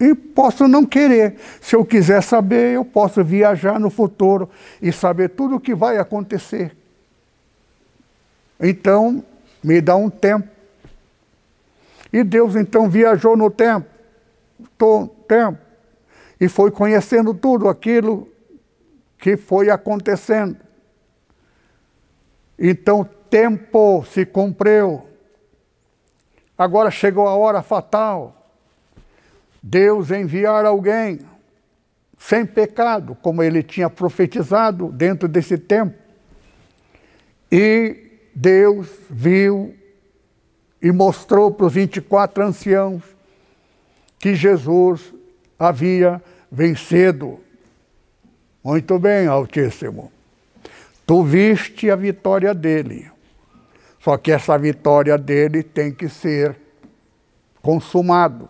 E 0.00 0.12
posso 0.12 0.66
não 0.66 0.84
querer. 0.84 1.36
Se 1.60 1.76
eu 1.76 1.84
quiser 1.84 2.20
saber, 2.20 2.74
eu 2.74 2.84
posso 2.84 3.22
viajar 3.22 3.78
no 3.78 3.90
futuro 3.90 4.50
e 4.82 4.90
saber 4.90 5.28
tudo 5.28 5.54
o 5.54 5.60
que 5.60 5.72
vai 5.72 5.98
acontecer. 5.98 6.76
Então, 8.58 9.22
me 9.62 9.80
dá 9.80 9.94
um 9.94 10.10
tempo. 10.10 10.59
E 12.12 12.24
Deus 12.24 12.56
então 12.56 12.88
viajou 12.88 13.36
no 13.36 13.50
tempo, 13.50 13.88
tempo 15.28 15.58
e 16.40 16.48
foi 16.48 16.70
conhecendo 16.70 17.34
tudo 17.34 17.68
aquilo 17.68 18.26
que 19.18 19.36
foi 19.36 19.70
acontecendo. 19.70 20.56
Então, 22.58 23.08
tempo 23.28 24.04
se 24.04 24.24
cumpriu. 24.24 25.06
Agora 26.56 26.90
chegou 26.90 27.28
a 27.28 27.34
hora 27.34 27.62
fatal. 27.62 28.36
Deus 29.62 30.10
enviar 30.10 30.64
alguém 30.64 31.20
sem 32.18 32.44
pecado, 32.44 33.14
como 33.22 33.42
ele 33.42 33.62
tinha 33.62 33.88
profetizado 33.88 34.90
dentro 34.90 35.28
desse 35.28 35.56
tempo. 35.56 35.96
E 37.50 38.28
Deus 38.34 38.88
viu 39.08 39.74
e 40.82 40.90
mostrou 40.90 41.50
para 41.50 41.66
os 41.66 41.72
24 41.72 42.44
anciãos 42.44 43.02
que 44.18 44.34
Jesus 44.34 45.12
havia 45.58 46.22
vencido. 46.50 47.40
Muito 48.62 48.98
bem, 48.98 49.26
Altíssimo. 49.26 50.12
Tu 51.06 51.22
viste 51.22 51.90
a 51.90 51.96
vitória 51.96 52.54
dele. 52.54 53.10
Só 54.00 54.16
que 54.16 54.32
essa 54.32 54.56
vitória 54.56 55.18
dele 55.18 55.62
tem 55.62 55.92
que 55.92 56.08
ser 56.08 56.56
consumado. 57.60 58.48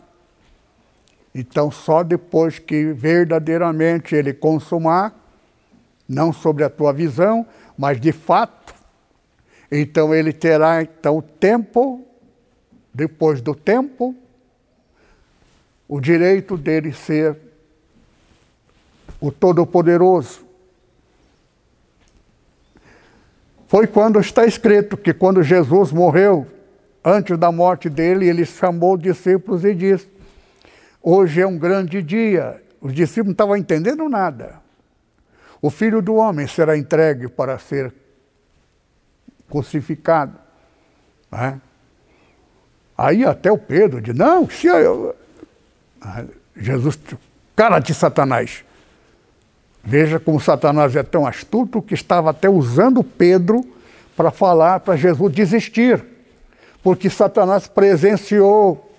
Então, 1.34 1.70
só 1.70 2.02
depois 2.02 2.58
que 2.58 2.92
verdadeiramente 2.92 4.14
ele 4.14 4.32
consumar, 4.32 5.14
não 6.08 6.32
sobre 6.32 6.64
a 6.64 6.70
tua 6.70 6.92
visão, 6.92 7.46
mas 7.78 8.00
de 8.00 8.12
fato, 8.12 8.74
então 9.70 10.12
ele 10.12 10.32
terá 10.32 10.82
então 10.82 11.20
tempo, 11.20 12.04
depois 12.92 13.40
do 13.40 13.54
tempo, 13.54 14.14
o 15.88 16.00
direito 16.00 16.56
dele 16.56 16.92
ser 16.92 17.36
o 19.20 19.30
Todo-Poderoso. 19.30 20.40
Foi 23.66 23.86
quando 23.86 24.18
está 24.18 24.44
escrito 24.44 24.96
que 24.96 25.12
quando 25.12 25.42
Jesus 25.42 25.92
morreu, 25.92 26.46
antes 27.04 27.38
da 27.38 27.52
morte 27.52 27.88
dele, 27.88 28.28
ele 28.28 28.44
chamou 28.44 28.94
os 28.94 29.02
discípulos 29.02 29.64
e 29.64 29.74
disse: 29.74 30.08
Hoje 31.02 31.40
é 31.40 31.46
um 31.46 31.58
grande 31.58 32.02
dia. 32.02 32.62
Os 32.80 32.92
discípulos 32.94 33.26
não 33.26 33.32
estavam 33.32 33.56
entendendo 33.56 34.08
nada. 34.08 34.60
O 35.62 35.70
filho 35.70 36.00
do 36.00 36.14
homem 36.14 36.46
será 36.46 36.76
entregue 36.76 37.28
para 37.28 37.58
ser 37.58 37.92
crucificado. 39.48 40.38
Né? 41.30 41.60
Aí 43.00 43.24
até 43.24 43.50
o 43.50 43.56
Pedro 43.56 43.98
diz: 43.98 44.14
Não, 44.14 44.46
se 44.46 44.66
eu... 44.66 45.16
Ah, 46.02 46.22
Jesus, 46.54 46.98
cara 47.56 47.78
de 47.78 47.94
Satanás. 47.94 48.62
Veja 49.82 50.20
como 50.20 50.38
Satanás 50.38 50.94
é 50.94 51.02
tão 51.02 51.26
astuto 51.26 51.80
que 51.80 51.94
estava 51.94 52.28
até 52.28 52.50
usando 52.50 53.02
Pedro 53.02 53.64
para 54.14 54.30
falar 54.30 54.80
para 54.80 54.96
Jesus 54.96 55.32
desistir. 55.32 56.04
Porque 56.82 57.08
Satanás 57.08 57.66
presenciou 57.66 58.92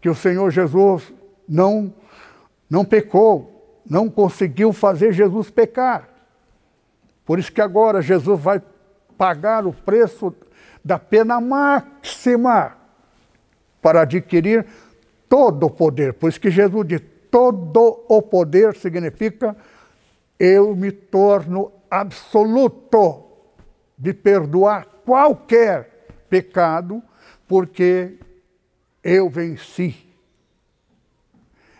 que 0.00 0.08
o 0.08 0.14
Senhor 0.14 0.50
Jesus 0.50 1.12
não, 1.46 1.92
não 2.70 2.86
pecou, 2.86 3.82
não 3.86 4.08
conseguiu 4.08 4.72
fazer 4.72 5.12
Jesus 5.12 5.50
pecar. 5.50 6.08
Por 7.26 7.38
isso 7.38 7.52
que 7.52 7.60
agora 7.60 8.00
Jesus 8.00 8.40
vai 8.40 8.62
pagar 9.18 9.66
o 9.66 9.74
preço 9.74 10.34
da 10.82 10.98
pena 10.98 11.38
máxima 11.38 12.80
para 13.82 14.02
adquirir 14.02 14.64
todo 15.28 15.66
o 15.66 15.70
poder. 15.70 16.14
Por 16.14 16.30
isso 16.30 16.40
que 16.40 16.50
Jesus 16.50 16.86
diz: 16.86 17.02
todo 17.30 18.04
o 18.08 18.22
poder 18.22 18.74
significa 18.76 19.54
eu 20.38 20.74
me 20.74 20.90
torno 20.90 21.70
absoluto 21.90 23.24
de 23.98 24.14
perdoar 24.14 24.86
qualquer 25.04 26.06
pecado, 26.30 27.02
porque 27.46 28.18
eu 29.04 29.28
venci 29.28 30.12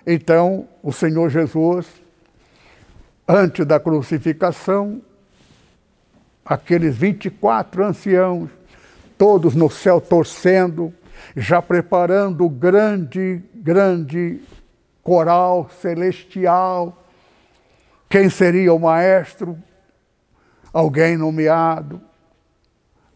então, 0.06 0.68
o 0.82 0.92
Senhor 0.92 1.30
Jesus, 1.30 1.86
antes 3.26 3.64
da 3.64 3.78
crucificação, 3.78 5.00
aqueles 6.44 6.96
24 6.96 7.84
anciãos, 7.84 8.50
todos 9.16 9.54
no 9.54 9.70
céu 9.70 10.00
torcendo, 10.00 10.92
já 11.36 11.60
preparando 11.60 12.44
o 12.44 12.48
grande, 12.48 13.42
grande 13.54 14.40
coral 15.02 15.68
celestial. 15.80 17.04
Quem 18.08 18.28
seria 18.28 18.72
o 18.72 18.78
maestro? 18.78 19.58
Alguém 20.72 21.16
nomeado. 21.16 22.00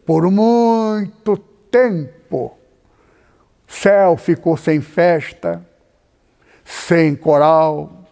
Por 0.05 0.31
muito 0.31 1.37
tempo, 1.37 2.57
céu 3.67 4.17
ficou 4.17 4.57
sem 4.57 4.81
festa 4.81 5.65
sem 6.67 7.15
coral, 7.15 8.05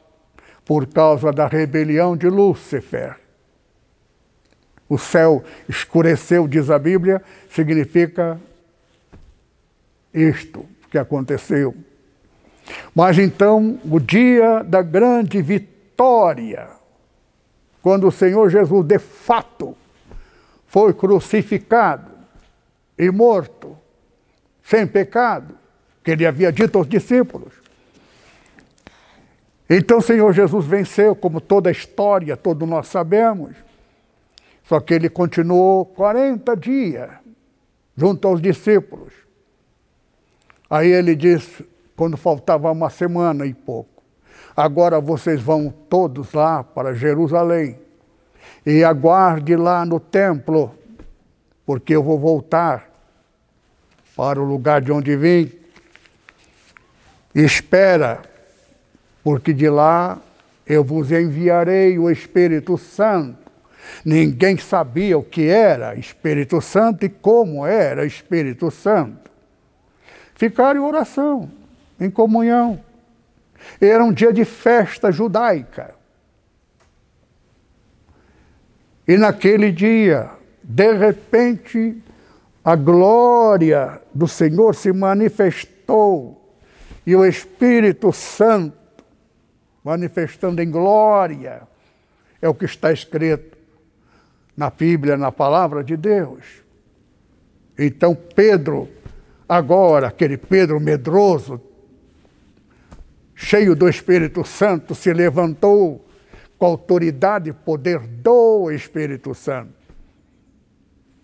por 0.64 0.86
causa 0.86 1.32
da 1.32 1.46
rebelião 1.46 2.16
de 2.16 2.28
Lúcifer. 2.28 3.16
O 4.88 4.96
céu 4.96 5.42
escureceu, 5.68 6.46
diz 6.46 6.70
a 6.70 6.78
Bíblia, 6.78 7.20
significa 7.50 8.40
isto 10.14 10.64
que 10.90 10.96
aconteceu. 10.96 11.74
Mas 12.94 13.18
então, 13.18 13.78
o 13.84 13.98
dia 13.98 14.62
da 14.62 14.80
grande 14.80 15.42
vitória, 15.42 16.68
quando 17.82 18.06
o 18.06 18.12
Senhor 18.12 18.48
Jesus 18.48 18.86
de 18.86 18.98
fato 18.98 19.76
foi 20.66 20.94
crucificado 20.94 22.10
e 22.96 23.10
morto, 23.10 23.76
sem 24.62 24.86
pecado, 24.86 25.58
que 26.02 26.12
ele 26.12 26.24
havia 26.24 26.52
dito 26.52 26.78
aos 26.78 26.88
discípulos, 26.88 27.52
então 29.68 29.98
o 29.98 30.02
Senhor 30.02 30.32
Jesus 30.32 30.66
venceu, 30.66 31.16
como 31.16 31.40
toda 31.40 31.70
a 31.70 31.72
história, 31.72 32.36
todos 32.36 32.68
nós 32.68 32.86
sabemos. 32.86 33.56
Só 34.64 34.78
que 34.80 34.94
ele 34.94 35.08
continuou 35.08 35.84
40 35.86 36.56
dias 36.56 37.10
junto 37.96 38.28
aos 38.28 38.40
discípulos. 38.40 39.23
Aí 40.74 40.90
ele 40.90 41.14
disse, 41.14 41.64
quando 41.94 42.16
faltava 42.16 42.68
uma 42.72 42.90
semana 42.90 43.46
e 43.46 43.54
pouco, 43.54 44.02
agora 44.56 45.00
vocês 45.00 45.40
vão 45.40 45.72
todos 45.88 46.32
lá 46.32 46.64
para 46.64 46.92
Jerusalém 46.92 47.78
e 48.66 48.82
aguarde 48.82 49.54
lá 49.54 49.86
no 49.86 50.00
templo, 50.00 50.74
porque 51.64 51.94
eu 51.94 52.02
vou 52.02 52.18
voltar 52.18 52.90
para 54.16 54.40
o 54.40 54.44
lugar 54.44 54.80
de 54.80 54.90
onde 54.90 55.16
vim. 55.16 55.52
Espera 57.32 58.20
porque 59.22 59.52
de 59.52 59.70
lá 59.70 60.18
eu 60.66 60.82
vos 60.82 61.12
enviarei 61.12 62.00
o 62.00 62.10
Espírito 62.10 62.76
Santo. 62.76 63.48
Ninguém 64.04 64.58
sabia 64.58 65.16
o 65.16 65.22
que 65.22 65.46
era 65.46 65.94
Espírito 65.94 66.60
Santo 66.60 67.06
e 67.06 67.08
como 67.08 67.64
era 67.64 68.04
Espírito 68.04 68.72
Santo. 68.72 69.33
Ficaram 70.34 70.80
em 70.80 70.84
oração, 70.84 71.50
em 72.00 72.10
comunhão. 72.10 72.80
Era 73.80 74.04
um 74.04 74.12
dia 74.12 74.32
de 74.32 74.44
festa 74.44 75.10
judaica. 75.10 75.94
E 79.06 79.16
naquele 79.16 79.70
dia, 79.70 80.30
de 80.62 80.92
repente, 80.94 82.02
a 82.64 82.74
glória 82.74 84.00
do 84.14 84.26
Senhor 84.26 84.74
se 84.74 84.92
manifestou 84.92 86.40
e 87.06 87.14
o 87.14 87.24
Espírito 87.24 88.12
Santo 88.12 88.74
manifestando 89.84 90.62
em 90.62 90.70
glória. 90.70 91.62
É 92.40 92.48
o 92.48 92.54
que 92.54 92.64
está 92.64 92.90
escrito 92.90 93.58
na 94.56 94.70
Bíblia, 94.70 95.16
na 95.16 95.30
palavra 95.30 95.84
de 95.84 95.96
Deus. 95.96 96.62
Então 97.78 98.14
Pedro, 98.14 98.88
agora, 99.48 100.08
aquele 100.08 100.36
Pedro 100.36 100.80
medroso, 100.80 101.60
cheio 103.34 103.74
do 103.74 103.88
Espírito 103.88 104.44
Santo, 104.44 104.94
se 104.94 105.12
levantou 105.12 106.04
com 106.58 106.66
autoridade 106.66 107.50
e 107.50 107.52
poder 107.52 108.00
do 108.00 108.70
Espírito 108.70 109.34
Santo. 109.34 109.74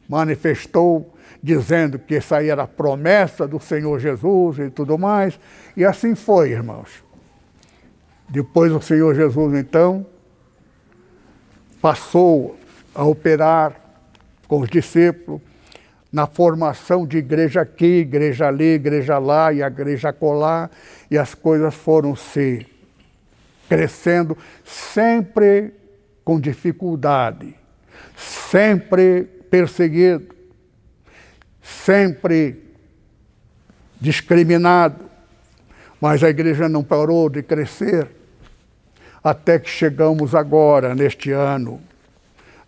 Manifestou 0.08 1.14
dizendo 1.42 1.98
que 1.98 2.16
essa 2.16 2.38
aí 2.38 2.48
era 2.48 2.64
a 2.64 2.68
promessa 2.68 3.46
do 3.46 3.58
Senhor 3.60 3.98
Jesus 3.98 4.58
e 4.58 4.70
tudo 4.70 4.98
mais. 4.98 5.38
E 5.76 5.84
assim 5.84 6.14
foi, 6.14 6.50
irmãos. 6.50 7.02
Depois 8.28 8.72
o 8.72 8.80
Senhor 8.80 9.14
Jesus, 9.14 9.58
então, 9.58 10.06
passou 11.80 12.56
a 12.94 13.04
operar 13.04 13.74
com 14.46 14.60
os 14.60 14.68
discípulos 14.68 15.40
na 16.12 16.26
formação 16.26 17.06
de 17.06 17.18
igreja 17.18 17.60
aqui, 17.60 18.00
igreja 18.00 18.48
ali, 18.48 18.74
igreja 18.74 19.18
lá 19.18 19.52
e 19.52 19.62
a 19.62 19.68
igreja 19.68 20.12
colar, 20.12 20.70
e 21.10 21.16
as 21.16 21.34
coisas 21.34 21.74
foram 21.74 22.16
se 22.16 22.66
crescendo, 23.68 24.36
sempre 24.64 25.72
com 26.24 26.40
dificuldade, 26.40 27.54
sempre 28.16 29.24
perseguido, 29.50 30.34
sempre 31.62 32.64
discriminado, 34.00 35.08
mas 36.00 36.24
a 36.24 36.30
igreja 36.30 36.68
não 36.68 36.82
parou 36.82 37.28
de 37.28 37.42
crescer 37.42 38.08
até 39.22 39.58
que 39.58 39.68
chegamos 39.68 40.34
agora, 40.34 40.94
neste 40.94 41.30
ano, 41.30 41.78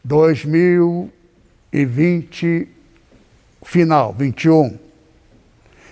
2020, 0.04 2.68
final, 3.62 4.12
21. 4.12 4.78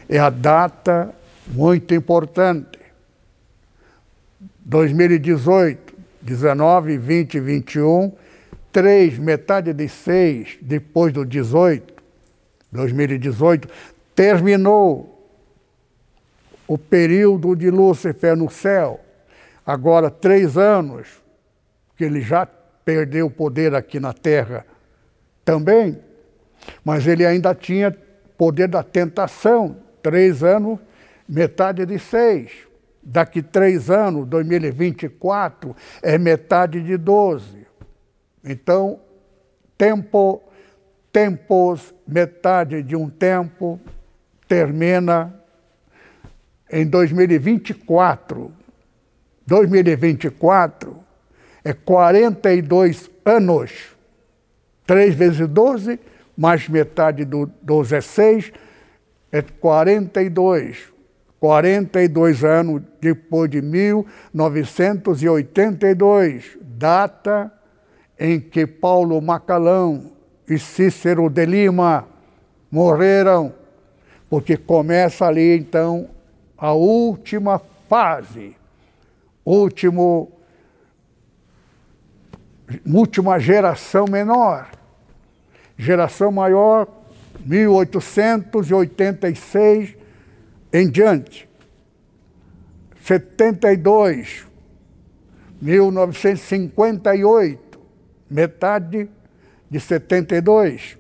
É 0.09 0.19
a 0.19 0.31
data 0.31 1.15
muito 1.47 1.95
importante. 1.95 2.79
2018, 4.65 5.95
19, 6.23 6.99
20, 6.99 7.41
21, 7.41 8.13
três, 8.73 9.19
metade 9.19 9.73
de 9.73 9.89
seis, 9.89 10.59
depois 10.61 11.13
do 11.13 11.25
18, 11.25 11.95
2018, 12.71 13.69
terminou 14.15 15.29
o 16.67 16.79
período 16.79 17.57
de 17.57 17.71
Lúcifer 17.71 18.37
no 18.37 18.49
céu. 18.49 19.01
Agora, 19.67 20.11
três 20.11 20.57
anos, 20.57 21.09
que 21.97 22.05
ele 22.05 22.21
já 22.21 22.47
perdeu 22.85 23.27
o 23.27 23.31
poder 23.31 23.75
aqui 23.75 23.99
na 23.99 24.13
terra 24.13 24.65
também, 25.45 25.99
mas 26.85 27.07
ele 27.07 27.25
ainda 27.25 27.55
tinha 27.55 27.97
poder 28.37 28.69
da 28.69 28.83
tentação. 28.83 29.77
Três 30.03 30.43
anos, 30.43 30.79
metade 31.29 31.85
de 31.85 31.99
seis. 31.99 32.53
Daqui 33.03 33.43
três 33.43 33.91
anos, 33.91 34.27
2024, 34.29 35.75
é 36.03 36.19
metade 36.19 36.81
de 36.83 36.97
doze. 36.97 37.67
Então, 38.45 39.01
tempo, 39.77 40.43
tempos, 41.13 41.95
metade 42.07 42.83
de 42.83 42.97
um 42.97 43.09
tempo, 43.09 43.81
termina 44.47 45.35
em 46.71 46.87
2024, 46.87 48.53
2024 49.47 51.01
é 51.65 51.73
42 51.73 53.11
anos. 53.25 53.73
3 54.87 55.15
vezes 55.15 55.49
12, 55.49 56.01
mais 56.41 56.67
metade 56.67 57.25
do 57.27 57.45
12 57.61 57.97
é 57.97 58.01
6, 58.01 58.51
é 59.31 59.43
42. 59.43 60.89
42 61.39 62.45
anos 62.45 62.81
depois 62.99 63.51
de 63.51 63.61
1982, 63.61 66.57
data 66.63 67.53
em 68.19 68.41
que 68.41 68.67
Paulo 68.67 69.21
Macalão 69.21 70.13
e 70.49 70.59
Cícero 70.59 71.29
de 71.29 71.45
Lima 71.45 72.09
morreram, 72.71 73.53
porque 74.31 74.57
começa 74.57 75.27
ali 75.27 75.59
então 75.59 76.09
a 76.57 76.73
última 76.73 77.61
fase, 77.87 78.57
último, 79.45 80.33
última 82.87 83.39
geração 83.39 84.07
menor. 84.11 84.80
Geração 85.81 86.31
maior, 86.31 86.87
1886 87.47 89.97
em 90.71 90.91
diante. 90.91 91.49
72, 93.03 94.47
1958, 95.63 97.81
metade 98.31 99.09
de 99.71 99.81
72. 99.81 100.99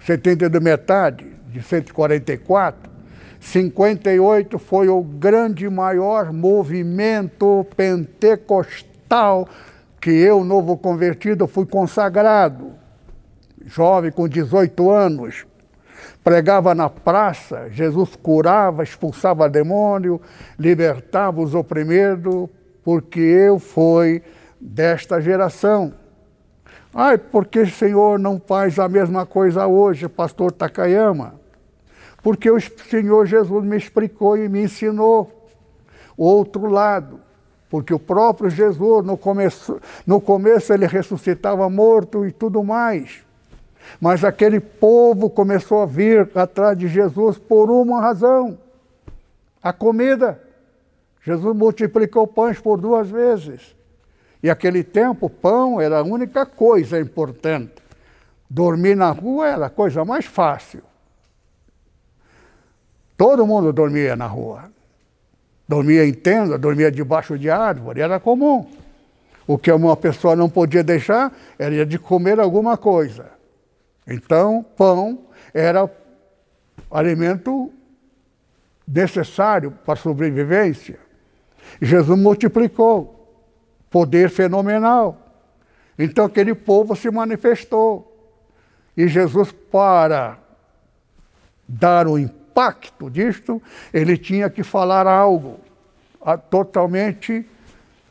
72 0.00 0.60
metade 0.60 1.24
de 1.52 1.62
144. 1.62 2.90
58 3.38 4.58
foi 4.58 4.88
o 4.88 5.00
grande 5.04 5.70
maior 5.70 6.32
movimento 6.32 7.64
pentecostal 7.76 9.48
que 10.00 10.10
eu, 10.10 10.42
novo 10.42 10.76
convertido, 10.76 11.46
fui 11.46 11.64
consagrado. 11.64 12.77
Jovem 13.68 14.10
com 14.10 14.28
18 14.28 14.90
anos, 14.90 15.46
pregava 16.24 16.74
na 16.74 16.88
praça, 16.90 17.68
Jesus 17.70 18.16
curava, 18.16 18.82
expulsava 18.82 19.48
demônio, 19.48 20.20
libertava 20.58 21.40
os 21.40 21.54
oprimidos, 21.54 22.48
porque 22.82 23.20
eu 23.20 23.58
fui 23.58 24.22
desta 24.60 25.20
geração. 25.20 25.94
Ai, 26.92 27.18
porque 27.18 27.60
o 27.60 27.70
Senhor 27.70 28.18
não 28.18 28.40
faz 28.40 28.78
a 28.78 28.88
mesma 28.88 29.26
coisa 29.26 29.66
hoje, 29.66 30.08
pastor 30.08 30.50
Takayama? 30.50 31.38
porque 32.22 32.50
o 32.50 32.60
Senhor 32.60 33.26
Jesus 33.26 33.64
me 33.64 33.76
explicou 33.76 34.36
e 34.36 34.48
me 34.48 34.62
ensinou 34.62 35.50
o 36.16 36.24
outro 36.24 36.66
lado. 36.66 37.20
Porque 37.70 37.92
o 37.92 37.98
próprio 37.98 38.48
Jesus, 38.48 39.04
no 39.04 39.16
começo, 39.16 39.80
no 40.06 40.20
começo, 40.20 40.72
ele 40.72 40.86
ressuscitava 40.86 41.68
morto 41.68 42.26
e 42.26 42.32
tudo 42.32 42.64
mais. 42.64 43.24
Mas 44.00 44.24
aquele 44.24 44.60
povo 44.60 45.30
começou 45.30 45.82
a 45.82 45.86
vir 45.86 46.28
atrás 46.34 46.76
de 46.76 46.88
Jesus 46.88 47.38
por 47.38 47.70
uma 47.70 48.00
razão: 48.00 48.58
a 49.62 49.72
comida. 49.72 50.42
Jesus 51.22 51.54
multiplicou 51.54 52.26
pães 52.26 52.58
por 52.58 52.80
duas 52.80 53.10
vezes. 53.10 53.76
E 54.42 54.48
aquele 54.48 54.84
tempo, 54.84 55.28
pão 55.28 55.80
era 55.80 55.98
a 55.98 56.02
única 56.02 56.46
coisa 56.46 56.98
importante. 56.98 57.74
Dormir 58.48 58.96
na 58.96 59.10
rua 59.10 59.48
era 59.48 59.66
a 59.66 59.70
coisa 59.70 60.04
mais 60.04 60.24
fácil. 60.24 60.82
Todo 63.16 63.46
mundo 63.46 63.72
dormia 63.72 64.14
na 64.16 64.26
rua. 64.26 64.70
Dormia 65.68 66.06
em 66.06 66.14
tenda, 66.14 66.56
dormia 66.56 66.90
debaixo 66.90 67.38
de 67.38 67.50
árvore, 67.50 68.00
era 68.00 68.18
comum. 68.18 68.66
O 69.46 69.58
que 69.58 69.70
uma 69.70 69.96
pessoa 69.96 70.34
não 70.34 70.48
podia 70.48 70.82
deixar 70.82 71.32
era 71.58 71.84
de 71.84 71.98
comer 71.98 72.40
alguma 72.40 72.76
coisa. 72.76 73.37
Então, 74.08 74.64
pão 74.76 75.26
era 75.52 75.88
alimento 76.90 77.70
necessário 78.86 79.70
para 79.84 79.92
a 79.92 79.96
sobrevivência. 79.96 80.98
Jesus 81.80 82.18
multiplicou. 82.18 83.14
Poder 83.90 84.28
fenomenal. 84.28 85.16
Então 85.98 86.24
aquele 86.24 86.54
povo 86.54 86.94
se 86.94 87.10
manifestou. 87.10 88.04
E 88.96 89.08
Jesus, 89.08 89.52
para 89.52 90.38
dar 91.66 92.06
o 92.06 92.18
impacto, 92.18 93.10
disto, 93.10 93.62
ele 93.92 94.16
tinha 94.18 94.50
que 94.50 94.62
falar 94.62 95.06
algo 95.06 95.60
totalmente 96.50 97.46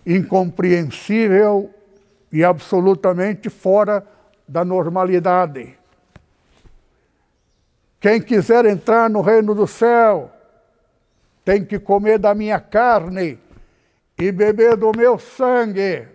incompreensível 0.05 1.69
e 2.31 2.43
absolutamente 2.43 3.49
fora 3.49 4.05
da 4.47 4.63
normalidade. 4.65 5.76
Quem 7.99 8.21
quiser 8.21 8.65
entrar 8.65 9.09
no 9.09 9.21
reino 9.21 9.55
do 9.55 9.65
céu 9.65 10.31
tem 11.43 11.65
que 11.65 11.79
comer 11.79 12.19
da 12.19 12.35
minha 12.35 12.59
carne 12.59 13.39
e 14.17 14.31
beber 14.31 14.75
do 14.75 14.91
meu 14.95 15.17
sangue. 15.17 16.07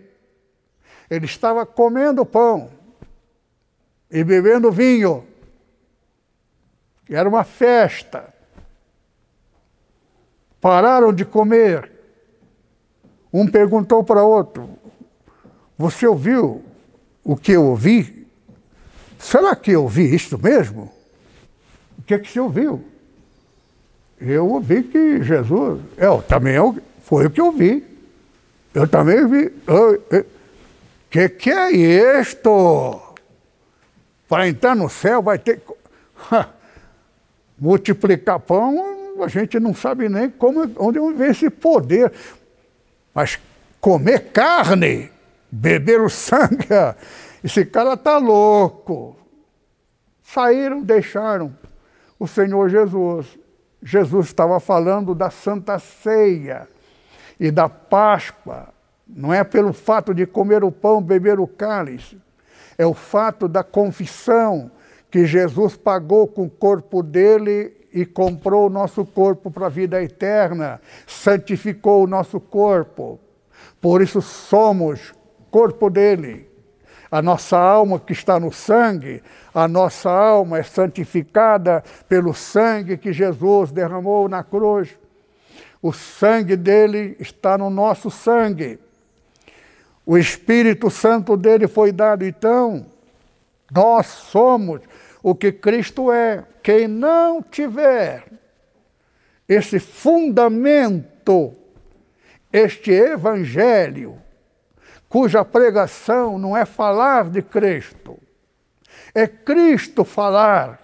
Ele 1.09 1.25
estava 1.25 1.65
comendo 1.65 2.25
pão 2.25 2.69
e 4.09 4.23
bebendo 4.23 4.71
vinho 4.71 5.27
era 7.09 7.27
uma 7.27 7.43
festa. 7.43 8.33
Pararam 10.61 11.13
de 11.13 11.25
comer. 11.25 11.91
Um 13.31 13.47
perguntou 13.47 14.03
para 14.03 14.23
outro: 14.23 14.77
Você 15.77 16.07
ouviu 16.07 16.63
o 17.23 17.35
que 17.35 17.53
eu 17.53 17.65
ouvi? 17.65 18.27
Será 19.17 19.55
que 19.55 19.71
eu 19.71 19.83
ouvi 19.83 20.13
isto 20.13 20.37
mesmo? 20.37 20.92
O 22.03 22.05
que, 22.05 22.15
é 22.15 22.19
que 22.19 22.29
você 22.29 22.39
ouviu? 22.41 22.83
Eu 24.19 24.45
ouvi 24.49 24.83
que 24.83 25.23
Jesus. 25.23 25.81
Eu 25.97 26.21
também 26.21 26.55
foi 27.01 27.27
o 27.27 27.31
que 27.31 27.39
eu 27.39 27.49
vi. 27.49 27.81
Eu 28.73 28.85
também 28.85 29.25
vi. 29.25 29.53
O 29.65 30.25
que, 31.09 31.29
que 31.29 31.49
é 31.49 31.71
isto? 32.19 33.01
Para 34.27 34.49
entrar 34.49 34.75
no 34.75 34.89
céu 34.89 35.21
vai 35.21 35.39
ter. 35.39 35.61
multiplicar 37.57 38.41
pão, 38.41 39.23
a 39.23 39.27
gente 39.29 39.57
não 39.57 39.73
sabe 39.73 40.09
nem 40.09 40.29
como, 40.29 40.69
onde 40.77 40.99
vem 41.13 41.29
esse 41.29 41.49
poder. 41.49 42.11
Mas 43.13 43.39
comer 43.79 44.31
carne, 44.33 45.09
beber 45.49 46.01
o 46.01 46.09
sangue, 46.09 46.67
esse 47.41 47.63
cara 47.63 47.95
tá 47.95 48.17
louco. 48.17 49.15
Saíram, 50.21 50.81
deixaram 50.81 51.55
o 52.19 52.27
Senhor 52.27 52.69
Jesus. 52.69 53.37
Jesus 53.81 54.27
estava 54.27 54.59
falando 54.59 55.13
da 55.13 55.29
Santa 55.29 55.77
Ceia 55.79 56.67
e 57.39 57.51
da 57.51 57.67
Páscoa. 57.67 58.69
Não 59.07 59.33
é 59.33 59.43
pelo 59.43 59.73
fato 59.73 60.13
de 60.13 60.25
comer 60.25 60.63
o 60.63 60.71
pão, 60.71 61.01
beber 61.01 61.39
o 61.39 61.47
cálice. 61.47 62.17
É 62.77 62.85
o 62.85 62.93
fato 62.93 63.47
da 63.47 63.63
confissão 63.63 64.71
que 65.11 65.25
Jesus 65.25 65.75
pagou 65.75 66.27
com 66.27 66.43
o 66.45 66.49
corpo 66.49 67.03
dele 67.03 67.73
e 67.93 68.05
comprou 68.05 68.67
o 68.67 68.69
nosso 68.69 69.05
corpo 69.05 69.51
para 69.51 69.67
a 69.67 69.69
vida 69.69 70.01
eterna, 70.01 70.81
santificou 71.05 72.03
o 72.03 72.07
nosso 72.07 72.39
corpo. 72.39 73.19
Por 73.79 74.01
isso 74.01 74.21
somos 74.21 75.13
corpo 75.51 75.87
dele. 75.91 76.49
A 77.13 77.21
nossa 77.21 77.59
alma 77.59 77.99
que 77.99 78.11
está 78.11 78.39
no 78.39 78.51
sangue, 78.51 79.21
a 79.53 79.67
nossa 79.67 80.09
alma 80.09 80.57
é 80.57 80.63
santificada 80.63 81.83
pelo 82.09 82.33
sangue 82.33 82.97
que 82.97 83.13
Jesus 83.13 83.71
derramou 83.71 84.27
na 84.27 84.43
cruz. 84.43 84.89
O 85.79 85.93
sangue 85.93 86.55
dele 86.55 87.15
está 87.19 87.55
no 87.55 87.69
nosso 87.69 88.09
sangue. 88.09 88.79
O 90.03 90.17
Espírito 90.17 90.89
Santo 90.89 91.37
dele 91.37 91.67
foi 91.67 91.91
dado, 91.91 92.25
então, 92.25 92.83
nós 93.71 94.07
somos 94.07 94.81
o 95.21 95.35
que 95.35 95.51
Cristo 95.51 96.11
é. 96.11 96.43
Quem 96.63 96.87
não 96.87 97.43
tiver 97.43 98.23
esse 99.47 99.77
fundamento, 99.79 101.53
este 102.51 102.89
evangelho, 102.89 104.22
cuja 105.13 105.45
pregação 105.45 106.39
não 106.39 106.57
é 106.57 106.65
falar 106.65 107.29
de 107.29 107.43
Cristo, 107.43 108.17
é 109.13 109.27
Cristo 109.27 110.03
falar 110.03 110.79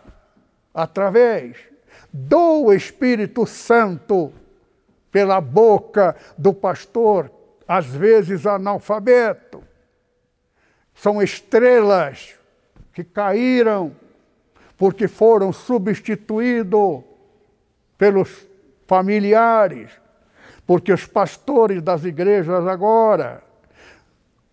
através 0.71 1.57
do 2.13 2.71
Espírito 2.71 3.47
Santo 3.47 4.31
pela 5.11 5.41
boca 5.41 6.15
do 6.37 6.53
pastor, 6.53 7.31
às 7.67 7.87
vezes 7.87 8.45
analfabeto. 8.45 9.63
São 10.93 11.23
estrelas 11.23 12.35
que 12.93 13.03
caíram 13.03 13.95
porque 14.77 15.07
foram 15.07 15.51
substituídos 15.51 17.01
pelos 17.97 18.45
familiares, 18.85 19.89
porque 20.67 20.93
os 20.93 21.07
pastores 21.07 21.81
das 21.81 22.03
igrejas 22.03 22.67
agora, 22.67 23.48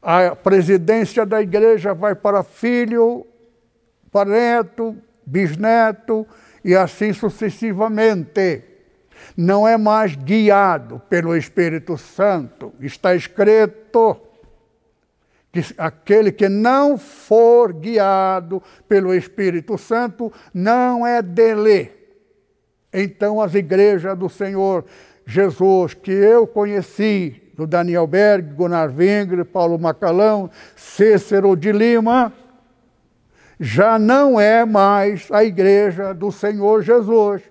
a 0.09 0.37
presidência 0.37 1.27
da 1.27 1.43
igreja 1.43 1.93
vai 1.93 2.15
para 2.15 2.45
filho, 2.45 3.27
para 4.13 4.31
neto, 4.31 4.97
bisneto 5.27 6.25
e 6.65 6.77
assim 6.77 7.13
sucessivamente. 7.13 8.63
Não 9.37 9.67
é 9.67 9.77
mais 9.77 10.15
guiado 10.15 11.03
pelo 11.11 11.37
Espírito 11.37 11.99
Santo. 11.99 12.73
Está 12.79 13.17
escrito 13.17 14.17
que 15.51 15.75
aquele 15.77 16.31
que 16.31 16.49
não 16.49 16.97
for 16.97 17.73
guiado 17.73 18.63
pelo 18.89 19.13
Espírito 19.13 19.77
Santo 19.77 20.33
não 20.55 21.05
é 21.05 21.21
dele. 21.21 21.91
Então, 22.93 23.41
as 23.41 23.57
igrejas 23.57 24.17
do 24.17 24.29
Senhor 24.29 24.85
Jesus 25.27 25.95
que 25.95 26.13
eu 26.13 26.47
conheci, 26.47 27.43
do 27.57 27.67
Daniel 27.67 28.07
Berg, 28.07 28.55
Gunnar 28.55 28.93
Wengler, 28.95 29.45
Paulo 29.45 29.79
Macalão, 29.79 30.51
Cícero 30.77 31.57
de 31.57 31.73
Lima, 31.73 32.33
já 33.59 33.99
não 33.99 34.39
é 34.39 34.65
mais 34.67 35.29
a 35.31 35.43
igreja 35.43 36.13
do 36.13 36.31
Senhor 36.31 36.83
Jesus, 36.83 37.43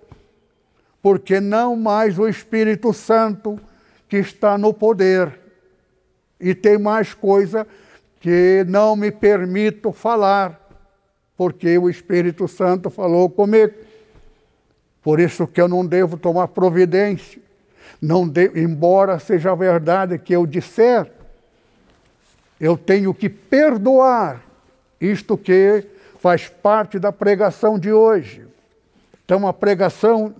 porque 1.01 1.39
não 1.39 1.75
mais 1.75 2.19
o 2.19 2.27
Espírito 2.27 2.93
Santo 2.93 3.59
que 4.07 4.17
está 4.17 4.57
no 4.57 4.73
poder. 4.73 5.39
E 6.39 6.53
tem 6.53 6.77
mais 6.77 7.13
coisa 7.13 7.65
que 8.19 8.63
não 8.67 8.95
me 8.95 9.11
permito 9.11 9.91
falar, 9.91 10.69
porque 11.35 11.77
o 11.77 11.89
Espírito 11.89 12.47
Santo 12.47 12.91
falou 12.91 13.29
comigo. 13.29 13.73
Por 15.01 15.19
isso 15.19 15.47
que 15.47 15.61
eu 15.61 15.67
não 15.67 15.85
devo 15.85 16.17
tomar 16.17 16.47
providência. 16.49 17.44
Não 18.01 18.27
devo, 18.27 18.57
embora 18.57 19.19
seja 19.19 19.55
verdade 19.55 20.17
que 20.17 20.33
eu 20.33 20.45
disser, 20.45 21.11
eu 22.59 22.77
tenho 22.77 23.13
que 23.13 23.29
perdoar 23.29 24.41
isto 24.99 25.37
que 25.37 25.85
faz 26.19 26.47
parte 26.47 26.97
da 26.97 27.11
pregação 27.11 27.77
de 27.77 27.91
hoje. 27.91 28.45
Então, 29.23 29.47
a 29.47 29.53
pregação, 29.53 30.35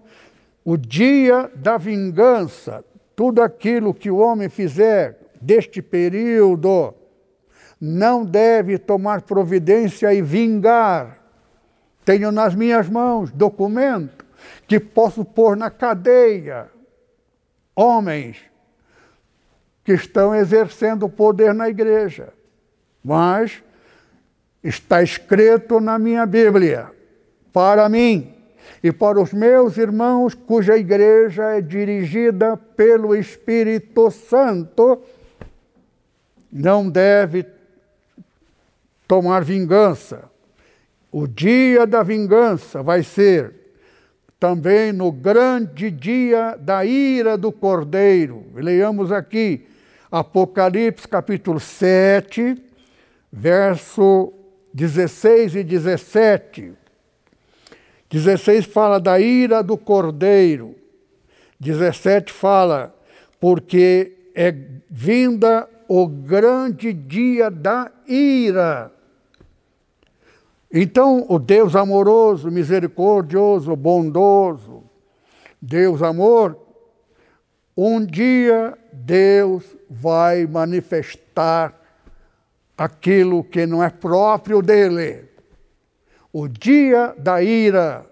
o 0.64 0.78
dia 0.78 1.52
da 1.56 1.78
vingança, 1.78 2.84
tudo 3.16 3.42
aquilo 3.42 3.94
que 3.94 4.12
o 4.12 4.18
homem 4.18 4.50
fizer 4.50 5.18
deste 5.42 5.82
período, 5.82 6.94
não 7.80 8.26
deve 8.26 8.78
tomar 8.78 9.22
providência 9.22 10.14
e 10.14 10.22
vingar. 10.22 11.20
Tenho 12.04 12.32
nas 12.32 12.56
minhas 12.56 12.88
mãos 12.88 13.32
documento 13.32 14.26
que 14.68 14.80
posso 14.80 15.26
pôr 15.26 15.58
na 15.58 15.70
cadeia 15.70 16.68
homens 17.76 18.38
que 19.84 19.94
estão 19.94 20.34
exercendo 20.34 21.08
poder 21.08 21.54
na 21.54 21.70
igreja. 21.70 22.34
Mas 23.04 23.62
está 24.64 25.04
escrito 25.04 25.80
na 25.80 26.00
minha 26.00 26.26
Bíblia, 26.26 26.92
para 27.54 27.88
mim 27.88 28.34
e 28.82 28.92
para 28.92 29.22
os 29.22 29.32
meus 29.32 29.78
irmãos 29.78 30.34
cuja 30.34 30.78
igreja 30.78 31.44
é 31.52 31.62
dirigida 31.62 32.58
pelo 32.58 33.16
Espírito 33.16 34.10
Santo, 34.10 35.02
não 36.52 36.90
deve 36.90 37.46
tomar 39.08 39.44
vingança. 39.44 40.30
O 41.12 41.28
dia 41.28 41.86
da 41.86 42.02
vingança 42.02 42.82
vai 42.82 43.04
ser 43.04 43.65
também 44.40 44.92
no 44.92 45.12
grande 45.12 45.90
dia 45.90 46.58
da 46.60 46.86
ira 46.86 47.38
do 47.38 47.52
Cordeiro. 47.52 48.46
Leiamos 48.54 49.12
aqui 49.12 49.66
Apocalipse 50.12 51.08
capítulo 51.08 51.60
7, 51.60 52.56
verso 53.32 54.32
16 54.74 55.56
e 55.56 55.64
17. 55.64 56.74
16 58.10 58.66
fala 58.66 59.00
da 59.00 59.20
ira 59.20 59.64
do 59.64 59.78
Cordeiro. 59.78 60.76
17 61.60 62.32
fala, 62.32 62.96
porque 63.40 64.14
é 64.36 64.54
vinda 64.90 65.68
o 65.88 66.08
grande 66.08 66.94
dia 66.94 67.50
da 67.50 67.92
ira 68.08 68.95
então, 70.72 71.26
o 71.30 71.40
Deus 71.40 71.76
amoroso, 71.76 72.50
misericordioso, 72.50 73.76
bondoso, 73.76 74.84
Deus 75.62 76.02
amor, 76.02 76.60
um 77.78 78.06
dia 78.06 78.78
Deus 78.92 79.64
vai 79.90 80.46
manifestar 80.46 81.74
aquilo 82.78 83.44
que 83.44 83.66
não 83.66 83.84
é 83.84 83.90
próprio 83.90 84.62
dele. 84.62 85.30
O 86.32 86.48
dia 86.48 87.16
da 87.18 87.42
ira, 87.42 88.06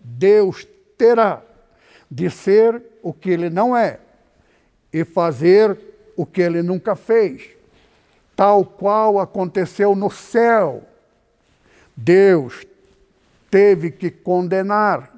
Deus 0.00 0.66
terá 0.98 1.42
de 2.10 2.28
ser 2.28 2.82
o 3.02 3.12
que 3.12 3.30
ele 3.30 3.48
não 3.48 3.76
é 3.76 4.00
e 4.92 5.04
fazer 5.04 5.78
o 6.16 6.26
que 6.26 6.42
ele 6.42 6.62
nunca 6.62 6.94
fez, 6.94 7.48
tal 8.36 8.64
qual 8.64 9.18
aconteceu 9.18 9.94
no 9.94 10.10
céu 10.10 10.82
Deus 12.02 12.66
teve 13.50 13.90
que 13.90 14.10
condenar 14.10 15.10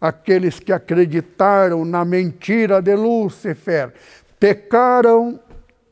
aqueles 0.00 0.60
que 0.60 0.72
acreditaram 0.72 1.84
na 1.84 2.04
mentira 2.04 2.80
de 2.80 2.94
Lúcifer. 2.94 3.92
Pecaram 4.38 5.40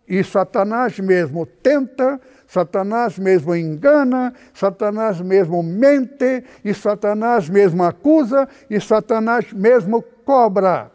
e 0.07 0.23
Satanás 0.23 0.99
mesmo 0.99 1.47
tenta, 1.47 2.21
Satanás 2.47 3.19
mesmo 3.19 3.55
engana, 3.55 4.35
Satanás 4.53 5.21
mesmo 5.21 5.63
mente, 5.63 6.45
e 6.65 6.75
Satanás 6.75 7.49
mesmo 7.49 7.85
acusa, 7.85 8.49
e 8.69 8.81
Satanás 8.81 9.53
mesmo 9.53 10.03
cobra. 10.25 10.91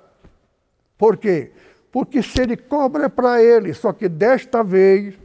Por 0.98 1.18
quê? 1.18 1.52
Porque 1.92 2.22
se 2.22 2.42
ele 2.42 2.58
cobra 2.58 3.06
é 3.06 3.10
para 3.10 3.42
ele, 3.42 3.74
só 3.74 3.94
que 3.94 4.10
desta 4.10 4.64
vez, 4.64 5.16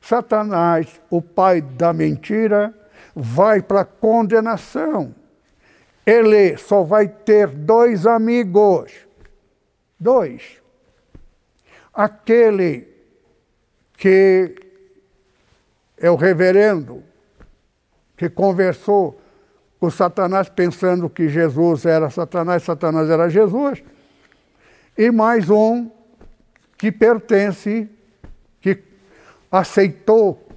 Satanás, 0.00 1.00
o 1.10 1.20
pai 1.20 1.60
da 1.60 1.92
mentira, 1.92 2.72
vai 3.20 3.62
para 3.62 3.84
condenação. 3.84 5.14
Ele 6.04 6.56
só 6.56 6.82
vai 6.82 7.06
ter 7.06 7.48
dois 7.48 8.06
amigos. 8.06 8.92
Dois. 9.98 10.60
aquele 11.92 12.88
que 13.98 14.54
é 15.98 16.10
o 16.10 16.16
reverendo, 16.16 17.02
que 18.16 18.30
conversou 18.30 19.20
com 19.78 19.90
Satanás 19.90 20.48
pensando 20.48 21.10
que 21.10 21.28
Jesus 21.28 21.84
era 21.84 22.08
Satanás, 22.08 22.62
Satanás 22.62 23.10
era 23.10 23.28
Jesus, 23.28 23.82
e 24.96 25.10
mais 25.10 25.50
um 25.50 25.90
que 26.78 26.90
pertence, 26.90 27.88
que 28.60 28.82
aceitou, 29.52 30.48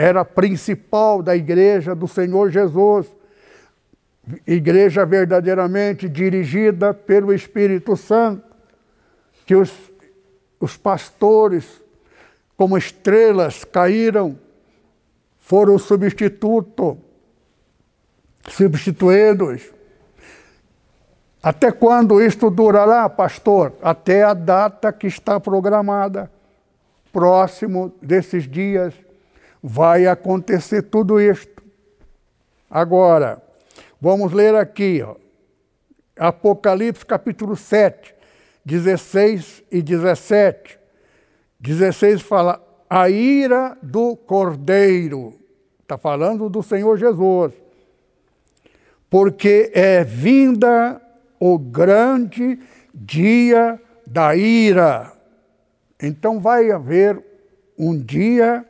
era 0.00 0.24
principal 0.24 1.22
da 1.22 1.36
igreja 1.36 1.94
do 1.94 2.08
Senhor 2.08 2.50
Jesus, 2.50 3.06
igreja 4.46 5.04
verdadeiramente 5.04 6.08
dirigida 6.08 6.94
pelo 6.94 7.34
Espírito 7.34 7.94
Santo, 7.98 8.56
que 9.44 9.54
os, 9.54 9.70
os 10.58 10.74
pastores, 10.74 11.82
como 12.56 12.78
estrelas, 12.78 13.62
caíram, 13.62 14.38
foram 15.38 15.78
substituto 15.78 16.96
substituídos. 18.48 19.70
Até 21.42 21.70
quando 21.70 22.22
isto 22.22 22.50
durará, 22.50 23.06
pastor? 23.08 23.74
Até 23.82 24.22
a 24.22 24.32
data 24.32 24.90
que 24.94 25.06
está 25.06 25.38
programada. 25.38 26.30
Próximo 27.12 27.92
desses 28.00 28.48
dias 28.48 28.94
vai 29.62 30.06
acontecer 30.06 30.82
tudo 30.82 31.20
isto. 31.20 31.62
Agora, 32.68 33.42
vamos 34.00 34.32
ler 34.32 34.54
aqui, 34.54 35.02
ó, 35.02 35.16
Apocalipse 36.18 37.04
capítulo 37.04 37.56
7, 37.56 38.14
16 38.64 39.64
e 39.70 39.82
17. 39.82 40.78
16 41.58 42.22
fala: 42.22 42.62
a 42.88 43.08
ira 43.08 43.76
do 43.82 44.16
cordeiro. 44.16 45.38
Está 45.82 45.98
falando 45.98 46.48
do 46.48 46.62
Senhor 46.62 46.96
Jesus 46.98 47.52
porque 49.10 49.72
é 49.74 50.04
vinda 50.04 51.02
o 51.40 51.58
grande 51.58 52.60
dia 52.94 53.78
da 54.06 54.36
ira. 54.36 55.12
Então 56.00 56.38
vai 56.38 56.70
haver 56.70 57.22
um 57.76 57.98
dia 57.98 58.64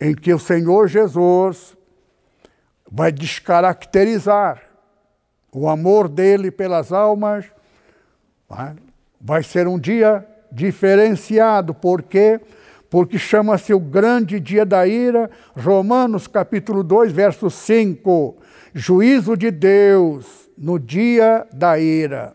em 0.00 0.14
que 0.14 0.32
o 0.32 0.38
Senhor 0.38 0.88
Jesus 0.88 1.76
vai 2.90 3.12
descaracterizar 3.12 4.62
o 5.52 5.68
amor 5.68 6.08
dele 6.08 6.50
pelas 6.50 6.92
almas. 6.92 7.46
Vai 9.20 9.42
ser 9.42 9.66
um 9.66 9.78
dia 9.78 10.26
diferenciado, 10.50 11.74
por 11.74 12.02
quê? 12.02 12.40
Porque 12.88 13.18
chama-se 13.18 13.74
o 13.74 13.80
grande 13.80 14.40
dia 14.40 14.64
da 14.64 14.86
ira, 14.86 15.30
Romanos 15.54 16.26
capítulo 16.26 16.82
2, 16.82 17.12
verso 17.12 17.50
5 17.50 18.36
juízo 18.74 19.36
de 19.36 19.50
Deus 19.50 20.48
no 20.56 20.78
dia 20.78 21.46
da 21.52 21.78
ira. 21.78 22.34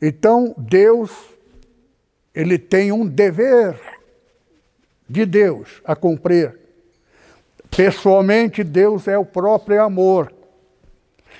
Então, 0.00 0.54
Deus, 0.58 1.10
ele 2.34 2.58
tem 2.58 2.90
um 2.90 3.06
dever 3.06 3.78
de 5.08 5.26
Deus 5.26 5.80
a 5.84 5.94
cumprir. 5.94 6.58
Pessoalmente, 7.70 8.62
Deus 8.62 9.08
é 9.08 9.16
o 9.16 9.24
próprio 9.24 9.82
amor, 9.82 10.32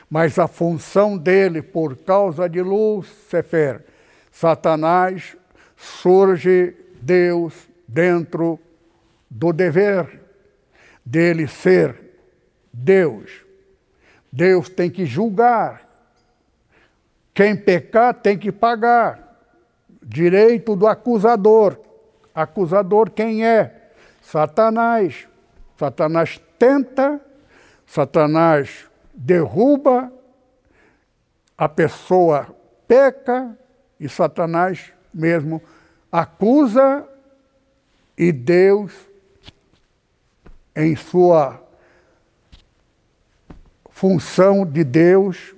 mas 0.09 0.39
a 0.39 0.49
função 0.49 1.19
dele, 1.19 1.61
por 1.61 1.97
causa 1.97 2.49
de 2.49 2.63
Lúcifer, 2.63 3.85
Satanás, 4.31 5.37
surge 5.77 6.75
Deus 7.01 7.69
dentro 7.87 8.59
do 9.29 9.53
dever 9.53 10.21
dele 11.05 11.47
ser 11.47 12.01
Deus. 12.73 13.31
Deus 14.31 14.69
tem 14.69 14.91
que 14.91 15.05
julgar. 15.05 15.83
Quem 17.35 17.57
pecar 17.57 18.15
tem 18.15 18.39
que 18.39 18.51
pagar. 18.51 19.39
Direito 20.03 20.75
do 20.75 20.87
acusador. 20.87 21.79
Acusador 22.35 23.11
quem 23.11 23.47
é? 23.47 23.91
Satanás. 24.21 25.27
Satanás 25.79 26.41
tenta, 26.59 27.21
Satanás 27.87 28.87
derruba, 29.13 30.13
a 31.57 31.69
pessoa 31.69 32.55
peca 32.87 33.57
e 33.99 34.09
Satanás 34.09 34.93
mesmo 35.13 35.63
acusa 36.11 37.07
e 38.17 38.33
Deus, 38.33 38.93
em 40.75 40.95
sua 40.97 41.63
função 43.91 44.65
de 44.65 44.85
Deus, 44.85 45.55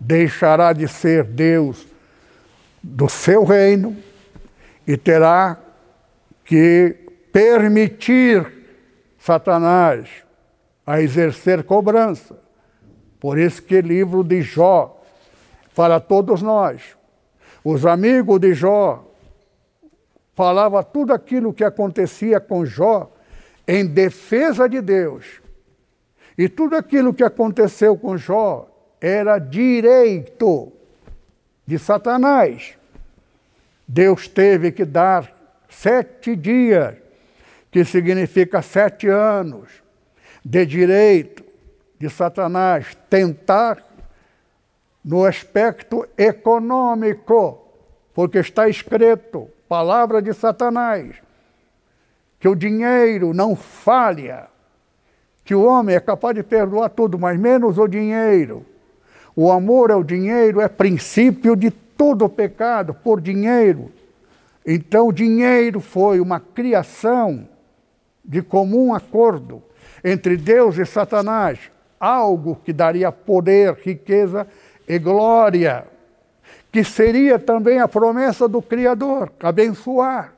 deixará 0.00 0.72
de 0.72 0.86
ser 0.88 1.24
Deus 1.24 1.86
do 2.82 3.08
seu 3.08 3.44
reino 3.44 3.96
e 4.86 4.96
terá 4.96 5.58
que 6.48 6.96
permitir 7.30 8.46
Satanás 9.18 10.08
a 10.86 11.02
exercer 11.02 11.62
cobrança. 11.62 12.38
Por 13.20 13.38
isso 13.38 13.62
que 13.62 13.82
livro 13.82 14.24
de 14.24 14.40
Jó, 14.40 14.98
para 15.74 16.00
todos 16.00 16.40
nós, 16.40 16.96
os 17.62 17.84
amigos 17.84 18.40
de 18.40 18.54
Jó 18.54 19.04
falava 20.32 20.82
tudo 20.82 21.12
aquilo 21.12 21.52
que 21.52 21.62
acontecia 21.62 22.40
com 22.40 22.64
Jó 22.64 23.12
em 23.66 23.84
defesa 23.84 24.66
de 24.66 24.80
Deus 24.80 25.42
e 26.38 26.48
tudo 26.48 26.76
aquilo 26.76 27.12
que 27.12 27.22
aconteceu 27.22 27.94
com 27.94 28.16
Jó 28.16 28.70
era 28.98 29.38
direito 29.38 30.72
de 31.66 31.78
Satanás. 31.78 32.72
Deus 33.86 34.26
teve 34.28 34.72
que 34.72 34.86
dar 34.86 35.37
sete 35.68 36.34
dias, 36.34 36.94
que 37.70 37.84
significa 37.84 38.62
sete 38.62 39.08
anos, 39.08 39.68
de 40.44 40.64
direito 40.64 41.44
de 41.98 42.08
Satanás 42.08 42.96
tentar 43.10 43.84
no 45.04 45.24
aspecto 45.24 46.06
econômico, 46.16 47.66
porque 48.14 48.38
está 48.38 48.68
escrito, 48.68 49.48
palavra 49.68 50.22
de 50.22 50.32
Satanás, 50.32 51.16
que 52.38 52.48
o 52.48 52.54
dinheiro 52.54 53.34
não 53.34 53.56
falha 53.56 54.48
que 55.48 55.54
o 55.54 55.64
homem 55.64 55.96
é 55.96 56.00
capaz 56.00 56.34
de 56.34 56.42
perdoar 56.42 56.90
tudo, 56.90 57.18
mas 57.18 57.40
menos 57.40 57.78
o 57.78 57.88
dinheiro. 57.88 58.66
O 59.34 59.50
amor 59.50 59.90
ao 59.90 60.04
dinheiro 60.04 60.60
é 60.60 60.68
princípio 60.68 61.56
de 61.56 61.70
todo 61.70 62.28
pecado, 62.28 62.92
por 62.92 63.18
dinheiro. 63.18 63.90
Então, 64.70 65.08
o 65.08 65.12
dinheiro 65.12 65.80
foi 65.80 66.20
uma 66.20 66.38
criação 66.38 67.48
de 68.22 68.42
comum 68.42 68.92
acordo 68.92 69.62
entre 70.04 70.36
Deus 70.36 70.76
e 70.76 70.84
Satanás, 70.84 71.58
algo 71.98 72.60
que 72.62 72.70
daria 72.70 73.10
poder, 73.10 73.78
riqueza 73.82 74.46
e 74.86 74.98
glória, 74.98 75.86
que 76.70 76.84
seria 76.84 77.38
também 77.38 77.80
a 77.80 77.88
promessa 77.88 78.46
do 78.46 78.60
Criador, 78.60 79.32
abençoar. 79.40 80.34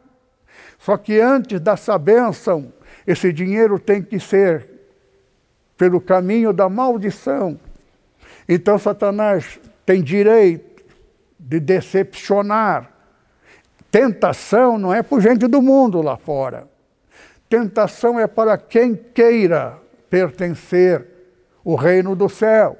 Só 0.79 0.97
que 0.97 1.19
antes 1.19 1.59
dessa 1.59 1.99
bênção, 1.99 2.73
esse 3.05 3.33
dinheiro 3.33 3.81
tem 3.81 4.01
que 4.01 4.21
ser 4.21 4.65
pelo 5.77 6.01
caminho 6.01 6.53
da 6.53 6.69
maldição. 6.69 7.59
Então 8.49 8.79
Satanás 8.79 9.59
tem 9.85 10.01
direito 10.01 10.85
de 11.37 11.59
decepcionar. 11.59 12.90
Tentação 13.91 14.79
não 14.79 14.95
é 14.95 15.03
por 15.03 15.21
gente 15.21 15.47
do 15.47 15.61
mundo 15.61 16.01
lá 16.01 16.17
fora. 16.17 16.69
Tentação 17.49 18.19
é 18.19 18.27
para 18.27 18.57
quem 18.57 18.95
queira 18.95 19.79
pertencer 20.09 21.07
ao 21.65 21.75
reino 21.75 22.15
do 22.15 22.29
céu. 22.29 22.79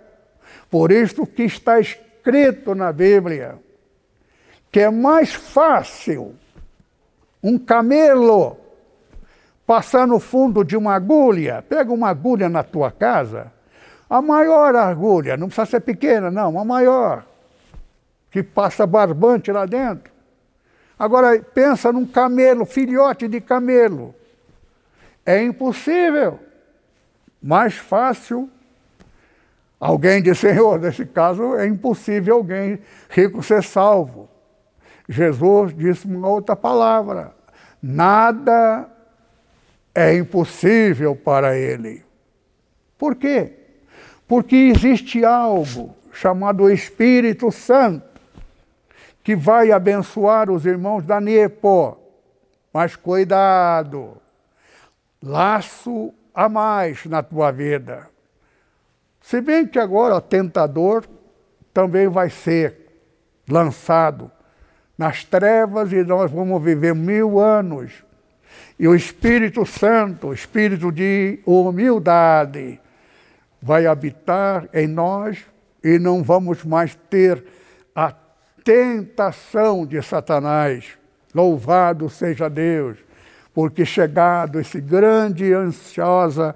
Por 0.71 0.93
isso 0.93 1.27
que 1.27 1.43
está 1.43 1.81
escrito 1.81 2.75
na 2.75 2.93
Bíblia 2.93 3.59
que 4.71 4.81
é 4.81 4.91
mais 4.91 5.33
fácil 5.33 6.35
um 7.43 7.59
camelo 7.59 8.57
passar 9.67 10.07
no 10.07 10.21
fundo 10.21 10.65
de 10.65 10.77
uma 10.77 10.95
agulha, 10.95 11.65
pega 11.69 11.93
uma 11.93 12.09
agulha 12.09 12.49
na 12.49 12.63
tua 12.63 12.91
casa, 12.91 13.53
a 14.09 14.21
maior 14.21 14.75
agulha, 14.75 15.37
não 15.37 15.47
precisa 15.47 15.67
ser 15.67 15.81
pequena, 15.81 16.31
não, 16.31 16.59
a 16.59 16.65
maior, 16.65 17.25
que 18.31 18.43
passa 18.43 18.87
barbante 18.87 19.51
lá 19.51 19.67
dentro. 19.67 20.13
Agora 21.01 21.41
pensa 21.41 21.91
num 21.91 22.05
camelo, 22.05 22.67
filhote 22.67 23.27
de 23.27 23.41
camelo. 23.41 24.15
É 25.25 25.43
impossível. 25.43 26.39
Mais 27.43 27.73
fácil. 27.73 28.51
Alguém 29.81 30.21
diz, 30.21 30.39
Senhor, 30.39 30.79
nesse 30.79 31.07
caso 31.07 31.57
é 31.57 31.67
impossível 31.67 32.35
alguém 32.37 32.81
rico 33.09 33.43
ser 33.43 33.63
salvo. 33.63 34.29
Jesus 35.09 35.75
disse 35.75 36.07
uma 36.07 36.29
outra 36.29 36.55
palavra: 36.55 37.35
nada 37.83 38.87
é 39.95 40.15
impossível 40.15 41.17
para 41.17 41.57
ele. 41.57 42.05
Por 42.99 43.15
quê? 43.17 43.55
Porque 44.29 44.55
existe 44.77 45.25
algo 45.25 45.97
chamado 46.13 46.71
Espírito 46.71 47.51
Santo 47.51 48.10
que 49.31 49.37
vai 49.37 49.71
abençoar 49.71 50.51
os 50.51 50.67
irmãos 50.67 51.05
da 51.05 51.21
Nepo. 51.21 51.97
Mas 52.75 52.97
cuidado, 52.97 54.17
laço 55.23 56.13
a 56.35 56.49
mais 56.49 57.07
na 57.07 57.23
tua 57.23 57.53
vida. 57.53 58.09
Se 59.21 59.41
bem 59.41 59.69
que 59.69 59.79
agora 59.79 60.17
o 60.17 60.21
tentador 60.21 61.07
também 61.73 62.09
vai 62.09 62.29
ser 62.29 62.77
lançado 63.49 64.33
nas 64.99 65.23
trevas 65.23 65.93
e 65.93 66.03
nós 66.03 66.29
vamos 66.29 66.61
viver 66.61 66.93
mil 66.93 67.39
anos. 67.39 68.05
E 68.81 68.89
o 68.89 68.97
Espírito 68.97 69.65
Santo, 69.65 70.33
Espírito 70.33 70.91
de 70.91 71.39
humildade, 71.47 72.81
vai 73.63 73.87
habitar 73.87 74.69
em 74.75 74.89
nós 74.89 75.39
e 75.85 76.01
não 76.01 76.21
vamos 76.21 76.65
mais 76.65 76.97
ter 77.09 77.60
tentação 78.65 79.87
de 79.87 80.01
Satanás. 80.03 80.99
Louvado 81.35 82.09
seja 82.09 82.49
Deus, 82.49 82.99
porque 83.55 83.85
chegado 83.85 84.59
esse 84.59 84.81
grande 84.81 85.45
e 85.45 85.53
ansiosa 85.53 86.55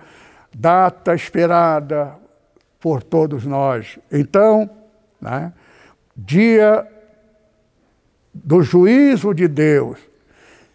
data 0.54 1.14
esperada 1.14 2.16
por 2.80 3.02
todos 3.02 3.44
nós. 3.44 3.98
Então, 4.10 4.68
né, 5.20 5.52
dia 6.16 6.86
do 8.32 8.62
juízo 8.62 9.32
de 9.32 9.46
Deus. 9.46 9.98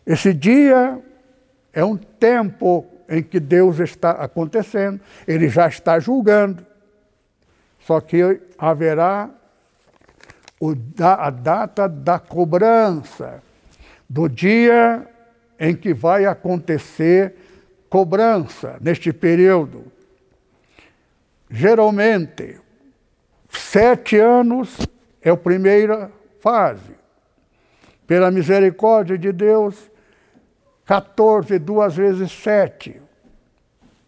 Esse 0.06 0.34
dia 0.34 1.00
é 1.74 1.84
um 1.84 1.98
tempo 1.98 2.86
em 3.08 3.22
que 3.22 3.40
Deus 3.40 3.80
está 3.80 4.12
acontecendo, 4.12 5.00
ele 5.28 5.50
já 5.50 5.68
está 5.68 6.00
julgando. 6.00 6.66
Só 7.80 8.00
que 8.00 8.40
haverá 8.58 9.30
a 11.00 11.30
data 11.30 11.88
da 11.88 12.20
cobrança, 12.20 13.42
do 14.10 14.28
dia 14.28 15.08
em 15.60 15.76
que 15.76 15.94
vai 15.94 16.26
acontecer 16.26 17.36
cobrança 17.90 18.78
neste 18.82 19.12
período. 19.12 19.92
Geralmente, 21.50 22.60
sete 23.50 24.18
anos 24.18 24.78
é 25.22 25.30
a 25.30 25.38
primeira 25.38 26.12
fase. 26.40 26.98
Pela 28.06 28.32
misericórdia 28.32 29.18
de 29.18 29.32
Deus, 29.32 29.90
14, 30.86 31.60
duas 31.60 31.96
vezes 31.96 32.32
sete. 32.32 33.02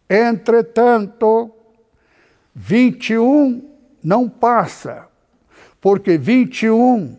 Entretanto, 0.10 1.52
21 2.54 3.70
não 4.04 4.28
passa, 4.28 5.08
porque 5.82 6.18
21 6.18 7.18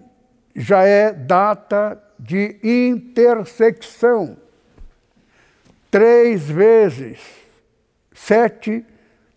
já 0.56 0.84
é 0.84 1.12
data 1.12 2.02
de 2.18 2.56
intersecção. 2.62 4.36
Três 5.90 6.48
vezes 6.48 7.42
sete, 8.14 8.84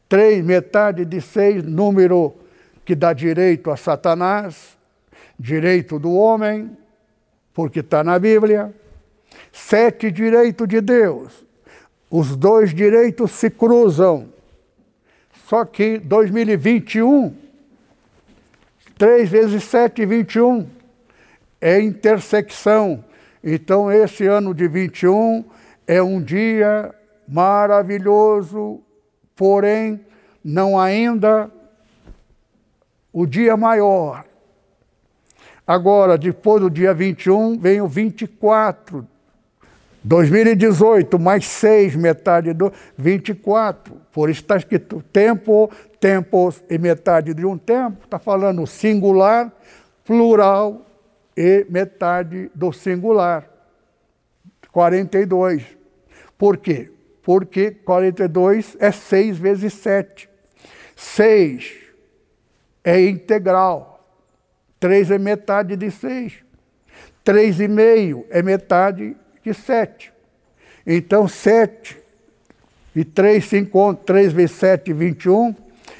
três, 0.07 0.45
metade 0.45 1.05
de 1.05 1.19
seis, 1.19 1.63
número 1.63 2.35
que 2.83 2.93
dá 2.93 3.13
direito 3.13 3.71
a 3.71 3.77
Satanás, 3.77 4.77
direito 5.39 5.97
do 5.97 6.13
homem, 6.13 6.77
porque 7.53 7.79
está 7.79 8.03
na 8.03 8.19
Bíblia. 8.19 8.73
Sete, 9.51 10.11
direito 10.11 10.67
de 10.67 10.81
Deus. 10.81 11.45
Os 12.11 12.35
dois 12.35 12.73
direitos 12.73 13.31
se 13.31 13.49
cruzam. 13.49 14.29
Só 15.47 15.65
que 15.65 15.97
2021 15.97 17.35
3 18.97 19.29
vezes 19.29 19.63
7, 19.63 20.05
21. 20.05 20.67
É 21.59 21.79
intersecção. 21.79 23.03
Então, 23.43 23.91
esse 23.91 24.25
ano 24.25 24.53
de 24.53 24.67
21 24.67 25.45
é 25.87 26.01
um 26.01 26.21
dia 26.21 26.93
maravilhoso, 27.27 28.81
porém, 29.35 29.99
não 30.43 30.79
ainda 30.79 31.51
o 33.11 33.25
dia 33.25 33.55
maior. 33.55 34.25
Agora, 35.65 36.17
depois 36.17 36.61
do 36.61 36.69
dia 36.69 36.93
21, 36.93 37.57
vem 37.57 37.81
o 37.81 37.87
24. 37.87 39.07
2018, 40.05 41.17
mais 41.17 41.47
seis, 41.47 41.95
metade 41.95 42.53
do 42.53 42.71
24. 42.95 43.99
Por 44.11 44.29
isso 44.29 44.41
está 44.41 44.55
escrito 44.55 45.03
tempo 45.11 45.71
tempos 45.99 46.63
e 46.69 46.77
metade 46.77 47.33
de 47.33 47.43
um 47.43 47.57
tempo, 47.57 48.03
está 48.03 48.19
falando 48.19 48.67
singular, 48.67 49.51
plural 50.03 50.85
e 51.35 51.65
metade 51.67 52.51
do 52.53 52.71
singular. 52.71 53.49
42. 54.71 55.63
Por 56.37 56.57
quê? 56.57 56.91
Porque 57.23 57.71
42 57.71 58.77
é 58.79 58.91
6 58.91 59.39
vezes 59.39 59.73
7. 59.73 60.29
6 60.95 61.73
é 62.83 63.01
integral. 63.07 64.05
3 64.79 65.09
é 65.09 65.17
metade 65.17 65.75
de 65.75 65.89
6. 65.89 66.45
3,5 67.25 68.25
é 68.29 68.43
metade 68.43 69.17
de 69.45 69.53
7. 69.53 70.11
Então, 70.85 71.27
7 71.27 71.97
e 72.95 73.05
3 73.05 73.45
se 73.45 73.57
encontram. 73.57 74.03
3 74.05 74.33
vezes 74.33 74.55
7, 74.57 74.91
21. 74.93 75.55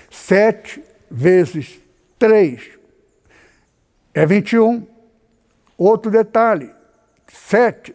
7 0.09 0.83
vezes 1.09 1.79
3 2.17 2.75
é 4.13 4.25
21. 4.25 4.87
Outro 5.77 6.09
detalhe: 6.09 6.71
7, 7.27 7.93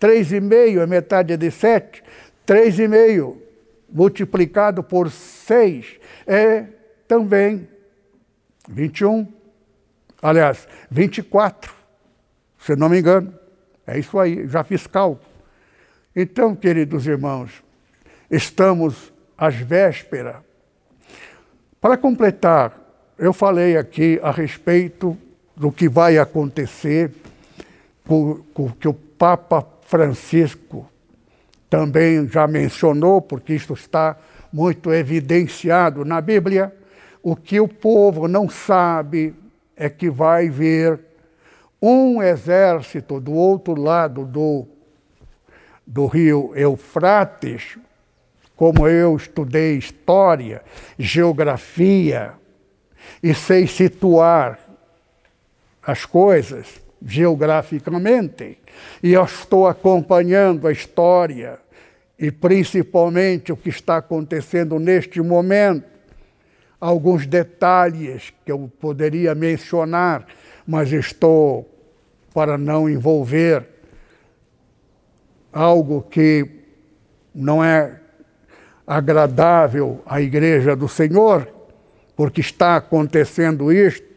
3,5 0.00 0.82
é 0.82 0.86
metade 0.86 1.36
de 1.36 1.50
7, 1.50 2.02
3,5 2.46 3.36
multiplicado 3.88 4.82
por 4.82 5.10
6 5.10 5.98
é 6.26 6.64
também 7.06 7.68
21. 8.68 9.26
Aliás, 10.22 10.68
24, 10.90 11.72
se 12.58 12.76
não 12.76 12.88
me 12.88 12.98
engano. 12.98 13.39
É 13.86 13.98
isso 13.98 14.18
aí, 14.18 14.46
já 14.46 14.62
fiz 14.62 14.86
cálculo. 14.86 15.28
Então, 16.14 16.54
queridos 16.54 17.06
irmãos, 17.06 17.62
estamos 18.30 19.12
às 19.36 19.54
vésperas 19.54 20.36
para 21.80 21.96
completar, 21.96 22.78
eu 23.18 23.32
falei 23.32 23.78
aqui 23.78 24.20
a 24.22 24.30
respeito 24.30 25.16
do 25.56 25.72
que 25.72 25.88
vai 25.88 26.18
acontecer, 26.18 27.10
com, 28.06 28.42
com, 28.52 28.70
que 28.70 28.86
o 28.86 28.92
Papa 28.92 29.66
Francisco 29.82 30.86
também 31.70 32.28
já 32.28 32.46
mencionou, 32.46 33.22
porque 33.22 33.54
isso 33.54 33.72
está 33.72 34.16
muito 34.52 34.92
evidenciado 34.92 36.04
na 36.04 36.20
Bíblia. 36.20 36.74
O 37.22 37.34
que 37.34 37.58
o 37.58 37.68
povo 37.68 38.28
não 38.28 38.46
sabe 38.46 39.34
é 39.74 39.88
que 39.88 40.10
vai 40.10 40.50
vir 40.50 41.00
um 41.80 42.22
exército 42.22 43.20
do 43.20 43.32
outro 43.32 43.80
lado 43.80 44.24
do, 44.24 44.66
do 45.86 46.06
rio 46.06 46.52
Eufrates 46.54 47.78
como 48.60 48.86
eu 48.86 49.16
estudei 49.16 49.78
história, 49.78 50.62
geografia 50.98 52.34
e 53.22 53.32
sei 53.32 53.66
situar 53.66 54.58
as 55.82 56.04
coisas 56.04 56.78
geograficamente, 57.02 58.58
e 59.02 59.14
eu 59.14 59.24
estou 59.24 59.66
acompanhando 59.66 60.68
a 60.68 60.72
história 60.72 61.58
e 62.18 62.30
principalmente 62.30 63.50
o 63.50 63.56
que 63.56 63.70
está 63.70 63.96
acontecendo 63.96 64.78
neste 64.78 65.22
momento, 65.22 65.89
alguns 66.80 67.26
detalhes 67.26 68.32
que 68.44 68.50
eu 68.50 68.70
poderia 68.80 69.34
mencionar, 69.34 70.26
mas 70.66 70.90
estou 70.90 71.68
para 72.32 72.56
não 72.56 72.88
envolver 72.88 73.68
algo 75.52 76.02
que 76.02 76.48
não 77.34 77.62
é 77.62 78.00
agradável 78.86 80.02
à 80.06 80.20
igreja 80.20 80.74
do 80.74 80.88
Senhor, 80.88 81.46
porque 82.16 82.40
está 82.40 82.76
acontecendo 82.76 83.72
isto, 83.72 84.08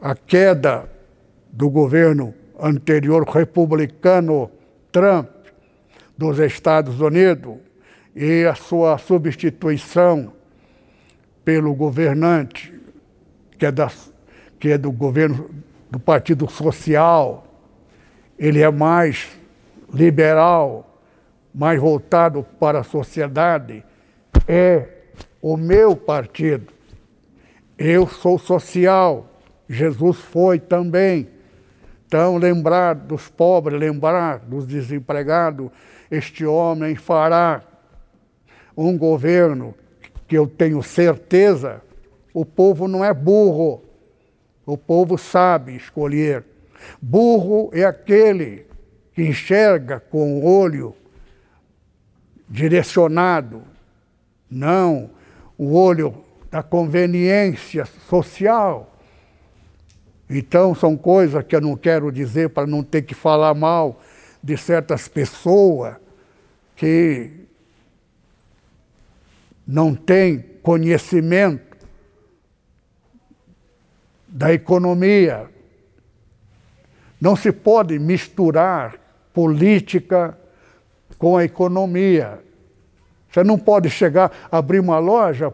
a 0.00 0.14
queda 0.14 0.90
do 1.50 1.70
governo 1.70 2.34
anterior 2.60 3.26
republicano 3.28 4.50
Trump 4.92 5.28
dos 6.16 6.38
Estados 6.38 7.00
Unidos 7.00 7.65
e 8.16 8.46
a 8.46 8.54
sua 8.54 8.96
substituição 8.96 10.32
pelo 11.44 11.74
governante 11.74 12.72
que 13.58 13.66
é, 13.66 13.70
da, 13.70 13.90
que 14.58 14.70
é 14.70 14.78
do 14.78 14.90
governo 14.90 15.50
do 15.90 15.98
Partido 15.98 16.50
Social, 16.50 17.46
ele 18.38 18.62
é 18.62 18.70
mais 18.70 19.38
liberal, 19.92 20.98
mais 21.54 21.78
voltado 21.78 22.42
para 22.58 22.80
a 22.80 22.84
sociedade, 22.84 23.84
é 24.48 24.88
o 25.40 25.56
meu 25.56 25.94
partido. 25.94 26.72
Eu 27.78 28.06
sou 28.06 28.38
social, 28.38 29.30
Jesus 29.68 30.18
foi 30.18 30.58
também. 30.58 31.28
Então, 32.06 32.36
lembrar 32.36 32.94
dos 32.94 33.28
pobres, 33.28 33.78
lembrar 33.78 34.38
dos 34.38 34.66
desempregados, 34.66 35.70
este 36.10 36.46
homem 36.46 36.94
fará 36.94 37.62
um 38.76 38.96
governo 38.98 39.74
que 40.28 40.36
eu 40.36 40.46
tenho 40.46 40.82
certeza, 40.82 41.80
o 42.34 42.44
povo 42.44 42.86
não 42.86 43.04
é 43.04 43.14
burro, 43.14 43.82
o 44.66 44.76
povo 44.76 45.16
sabe 45.16 45.76
escolher. 45.76 46.44
Burro 47.00 47.70
é 47.72 47.84
aquele 47.84 48.66
que 49.12 49.22
enxerga 49.22 49.98
com 49.98 50.38
o 50.38 50.44
olho 50.44 50.94
direcionado, 52.48 53.62
não 54.50 55.10
o 55.56 55.74
olho 55.74 56.22
da 56.50 56.62
conveniência 56.62 57.86
social. 58.08 58.92
Então, 60.28 60.74
são 60.74 60.96
coisas 60.96 61.42
que 61.44 61.54
eu 61.54 61.60
não 61.60 61.76
quero 61.76 62.10
dizer 62.10 62.50
para 62.50 62.66
não 62.66 62.82
ter 62.82 63.02
que 63.02 63.14
falar 63.14 63.54
mal 63.54 64.00
de 64.42 64.56
certas 64.56 65.08
pessoas 65.08 65.96
que 66.74 67.45
não 69.66 69.94
têm 69.94 70.38
conhecimento 70.62 71.76
da 74.28 74.52
economia. 74.52 75.48
Não 77.20 77.34
se 77.34 77.50
pode 77.50 77.98
misturar 77.98 78.94
política 79.32 80.38
com 81.18 81.36
a 81.36 81.44
economia. 81.44 82.38
Você 83.30 83.42
não 83.42 83.58
pode 83.58 83.90
chegar, 83.90 84.30
abrir 84.50 84.80
uma 84.80 84.98
loja 84.98 85.52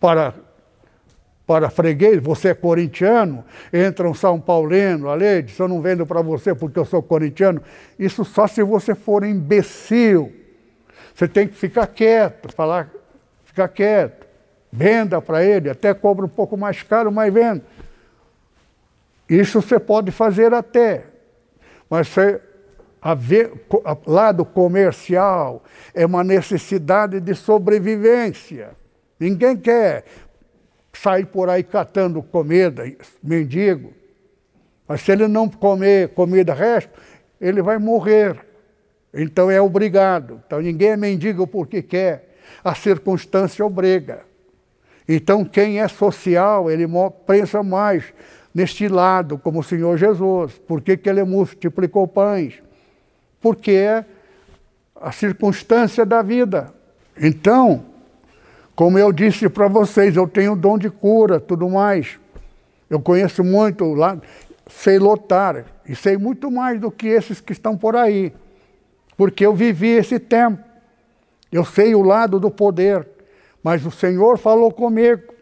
para, 0.00 0.34
para 1.46 1.70
freguês, 1.70 2.20
você 2.22 2.48
é 2.48 2.54
corintiano, 2.54 3.44
entra 3.72 4.08
um 4.08 4.14
São 4.14 4.40
Paulino 4.40 5.10
ali, 5.10 5.42
diz, 5.42 5.58
eu 5.58 5.68
não 5.68 5.80
vendo 5.80 6.06
para 6.06 6.22
você 6.22 6.54
porque 6.54 6.78
eu 6.78 6.84
sou 6.84 7.02
corintiano. 7.02 7.62
Isso 7.98 8.24
só 8.24 8.46
se 8.46 8.62
você 8.62 8.94
for 8.94 9.24
imbecil. 9.24 10.32
Você 11.14 11.28
tem 11.28 11.46
que 11.46 11.54
ficar 11.54 11.86
quieto, 11.88 12.52
falar, 12.52 12.90
ficar 13.52 13.68
quieto. 13.68 14.26
Venda 14.72 15.20
para 15.20 15.44
ele, 15.44 15.68
até 15.68 15.92
cobra 15.92 16.24
um 16.24 16.28
pouco 16.28 16.56
mais 16.56 16.82
caro, 16.82 17.12
mas 17.12 17.32
venda. 17.32 17.62
Isso 19.28 19.60
você 19.60 19.78
pode 19.78 20.10
fazer 20.10 20.54
até. 20.54 21.04
Mas 21.88 22.08
você 22.08 22.40
a 23.02 23.14
ver, 23.14 23.52
lado 24.06 24.44
comercial 24.44 25.64
é 25.92 26.06
uma 26.06 26.22
necessidade 26.22 27.18
de 27.18 27.34
sobrevivência. 27.34 28.70
Ninguém 29.18 29.56
quer 29.56 30.04
sair 30.92 31.26
por 31.26 31.50
aí 31.50 31.64
catando 31.64 32.22
comida, 32.22 32.84
mendigo. 33.20 33.92
Mas 34.86 35.00
se 35.00 35.10
ele 35.10 35.26
não 35.26 35.48
comer 35.48 36.10
comida 36.10 36.54
resto, 36.54 36.92
ele 37.40 37.60
vai 37.60 37.76
morrer. 37.76 38.38
Então 39.12 39.50
é 39.50 39.60
obrigado. 39.60 40.40
Então 40.46 40.60
ninguém 40.60 40.90
é 40.90 40.96
mendigo 40.96 41.44
porque 41.44 41.82
quer. 41.82 42.31
A 42.62 42.74
circunstância 42.74 43.64
obriga. 43.64 44.20
Então 45.08 45.44
quem 45.44 45.80
é 45.80 45.88
social, 45.88 46.70
ele 46.70 46.86
pensa 47.26 47.62
mais 47.62 48.04
neste 48.54 48.88
lado, 48.88 49.38
como 49.38 49.60
o 49.60 49.64
Senhor 49.64 49.96
Jesus. 49.96 50.58
Por 50.66 50.80
que, 50.80 50.96
que 50.96 51.08
ele 51.08 51.24
multiplicou 51.24 52.06
pães? 52.06 52.62
porque 53.42 53.72
é 53.72 54.04
a 54.98 55.10
circunstância 55.10 56.06
da 56.06 56.22
vida. 56.22 56.72
Então, 57.20 57.84
como 58.74 58.98
eu 58.98 59.12
disse 59.12 59.48
para 59.48 59.66
vocês, 59.66 60.16
eu 60.16 60.28
tenho 60.28 60.54
dom 60.54 60.78
de 60.78 60.88
cura, 60.88 61.40
tudo 61.40 61.68
mais. 61.68 62.18
Eu 62.88 63.00
conheço 63.00 63.42
muito 63.42 63.92
lá, 63.92 64.16
sei 64.68 64.98
lotar 64.98 65.64
e 65.86 65.96
sei 65.96 66.16
muito 66.16 66.50
mais 66.50 66.80
do 66.80 66.90
que 66.90 67.08
esses 67.08 67.40
que 67.40 67.52
estão 67.52 67.76
por 67.76 67.96
aí, 67.96 68.32
porque 69.16 69.44
eu 69.44 69.54
vivi 69.54 69.88
esse 69.88 70.18
tempo. 70.20 70.62
Eu 71.52 71.64
sei 71.64 71.94
o 71.94 72.02
lado 72.02 72.40
do 72.40 72.50
poder, 72.50 73.06
mas 73.62 73.86
o 73.86 73.90
Senhor 73.90 74.38
falou 74.38 74.72
comigo. 74.72 75.32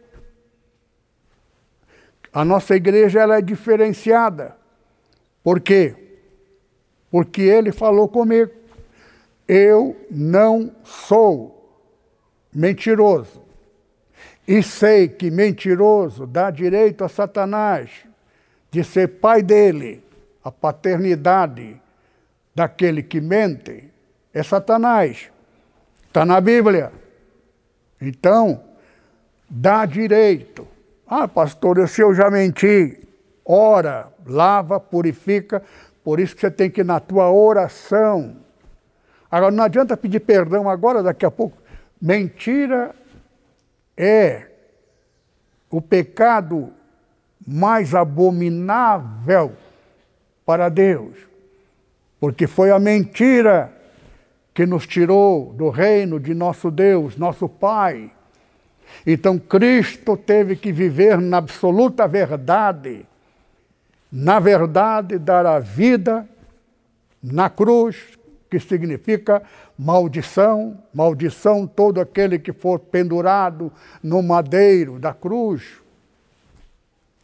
A 2.32 2.44
nossa 2.44 2.74
igreja 2.74 3.20
ela 3.20 3.38
é 3.38 3.40
diferenciada. 3.40 4.56
Por 5.42 5.60
quê? 5.60 5.96
porque 7.10 7.42
ele 7.42 7.72
falou 7.72 8.08
comigo. 8.08 8.52
Eu 9.46 9.96
não 10.10 10.70
sou 10.84 11.76
mentiroso. 12.54 13.42
E 14.46 14.62
sei 14.62 15.08
que 15.08 15.30
mentiroso 15.30 16.26
dá 16.26 16.50
direito 16.50 17.04
a 17.04 17.08
Satanás 17.08 17.90
de 18.70 18.84
ser 18.84 19.08
pai 19.20 19.42
dele. 19.42 20.04
A 20.42 20.50
paternidade 20.50 21.80
daquele 22.54 23.02
que 23.02 23.20
mente 23.20 23.90
é 24.32 24.42
Satanás. 24.42 25.30
Está 26.10 26.26
na 26.26 26.40
Bíblia. 26.40 26.90
Então, 28.00 28.60
dá 29.48 29.86
direito. 29.86 30.66
Ah, 31.06 31.28
pastor, 31.28 31.88
se 31.88 32.02
eu 32.02 32.12
já 32.12 32.28
menti, 32.28 32.98
ora, 33.44 34.08
lava, 34.26 34.80
purifica, 34.80 35.62
por 36.02 36.18
isso 36.18 36.34
que 36.34 36.40
você 36.40 36.50
tem 36.50 36.68
que 36.68 36.80
ir 36.80 36.84
na 36.84 36.98
tua 36.98 37.30
oração. 37.30 38.38
Agora, 39.30 39.52
não 39.52 39.62
adianta 39.62 39.96
pedir 39.96 40.18
perdão 40.18 40.68
agora, 40.68 41.00
daqui 41.00 41.24
a 41.24 41.30
pouco. 41.30 41.56
Mentira 42.02 42.92
é 43.96 44.48
o 45.70 45.80
pecado 45.80 46.72
mais 47.46 47.94
abominável 47.94 49.52
para 50.44 50.68
Deus. 50.68 51.16
Porque 52.18 52.48
foi 52.48 52.72
a 52.72 52.80
mentira 52.80 53.79
que 54.52 54.66
nos 54.66 54.86
tirou 54.86 55.52
do 55.52 55.70
reino 55.70 56.18
de 56.18 56.34
nosso 56.34 56.70
Deus, 56.70 57.16
nosso 57.16 57.48
Pai. 57.48 58.10
Então 59.06 59.38
Cristo 59.38 60.16
teve 60.16 60.56
que 60.56 60.72
viver 60.72 61.20
na 61.20 61.38
absoluta 61.38 62.06
verdade 62.08 63.06
na 64.10 64.40
verdade, 64.40 65.18
dar 65.18 65.46
a 65.46 65.60
vida 65.60 66.28
na 67.22 67.48
cruz, 67.48 68.18
que 68.50 68.58
significa 68.58 69.42
maldição, 69.78 70.76
maldição 70.92 71.66
todo 71.66 72.00
aquele 72.00 72.38
que 72.38 72.52
for 72.52 72.80
pendurado 72.80 73.72
no 74.02 74.20
madeiro 74.22 74.98
da 74.98 75.14
cruz, 75.14 75.62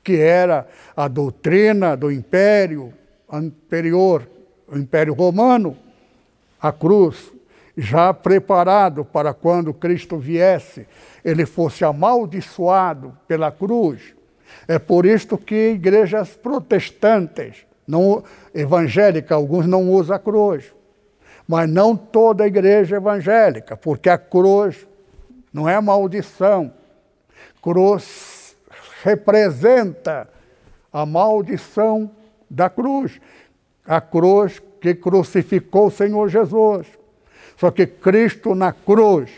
que 0.05 0.21
era 0.21 0.69
a 0.97 1.09
doutrina 1.09 1.97
do 1.97 2.13
império 2.13 2.95
anterior, 3.29 4.29
o 4.69 4.79
Império 4.79 5.15
Romano, 5.15 5.77
a 6.61 6.73
cruz, 6.73 7.33
já 7.77 8.13
preparado 8.15 9.05
para 9.05 9.35
quando 9.35 9.75
Cristo 9.75 10.19
viesse, 10.19 10.87
ele 11.25 11.45
fosse 11.45 11.85
amaldiçoado 11.85 13.17
pela 13.27 13.51
cruz 13.51 14.17
é 14.69 14.79
por 14.79 15.07
isso 15.07 15.37
que 15.39 15.73
igrejas 15.73 16.35
protestantes, 16.37 17.65
não, 17.87 18.23
evangélica, 18.55 19.35
alguns 19.35 19.67
não 19.67 19.91
usam 19.91 20.17
a 20.17 20.19
cruz. 20.19 20.75
Mas 21.47 21.71
não 21.71 21.97
toda 21.97 22.47
igreja 22.47 22.97
evangélica, 22.97 23.77
porque 23.77 24.09
a 24.09 24.19
cruz 24.19 24.87
não 25.53 25.69
é 25.69 25.81
maldição. 25.81 26.73
Cruz 27.63 28.57
representa 29.05 30.29
a 30.93 31.07
maldição 31.07 32.11
da 32.51 32.69
cruz. 32.69 33.21
A 33.87 34.01
cruz 34.01 34.61
que 34.81 34.95
crucificou 34.95 35.87
o 35.87 35.91
Senhor 35.91 36.29
Jesus. 36.29 36.87
Só 37.57 37.71
que 37.71 37.87
Cristo 37.87 38.55
na 38.55 38.73
cruz, 38.73 39.31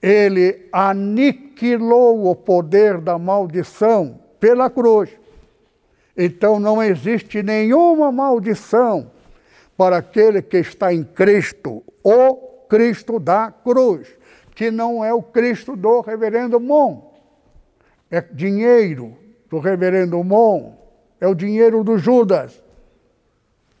ele 0.00 0.68
aniquilou 0.72 2.30
o 2.30 2.34
poder 2.34 2.98
da 2.98 3.18
maldição 3.18 4.18
pela 4.40 4.70
cruz. 4.70 5.10
Então 6.16 6.58
não 6.58 6.82
existe 6.82 7.42
nenhuma 7.42 8.10
maldição 8.10 9.10
para 9.76 9.98
aquele 9.98 10.42
que 10.42 10.56
está 10.56 10.92
em 10.92 11.04
Cristo, 11.04 11.84
o 12.02 12.34
Cristo 12.68 13.20
da 13.20 13.52
cruz, 13.52 14.08
que 14.54 14.70
não 14.70 15.04
é 15.04 15.14
o 15.14 15.22
Cristo 15.22 15.76
do 15.76 16.00
reverendo 16.00 16.58
Mon. 16.58 17.12
É 18.10 18.20
dinheiro 18.20 19.16
do 19.48 19.60
reverendo 19.60 20.22
Mon, 20.24 20.74
é 21.20 21.28
o 21.28 21.34
dinheiro 21.34 21.84
do 21.84 21.96
Judas. 21.96 22.60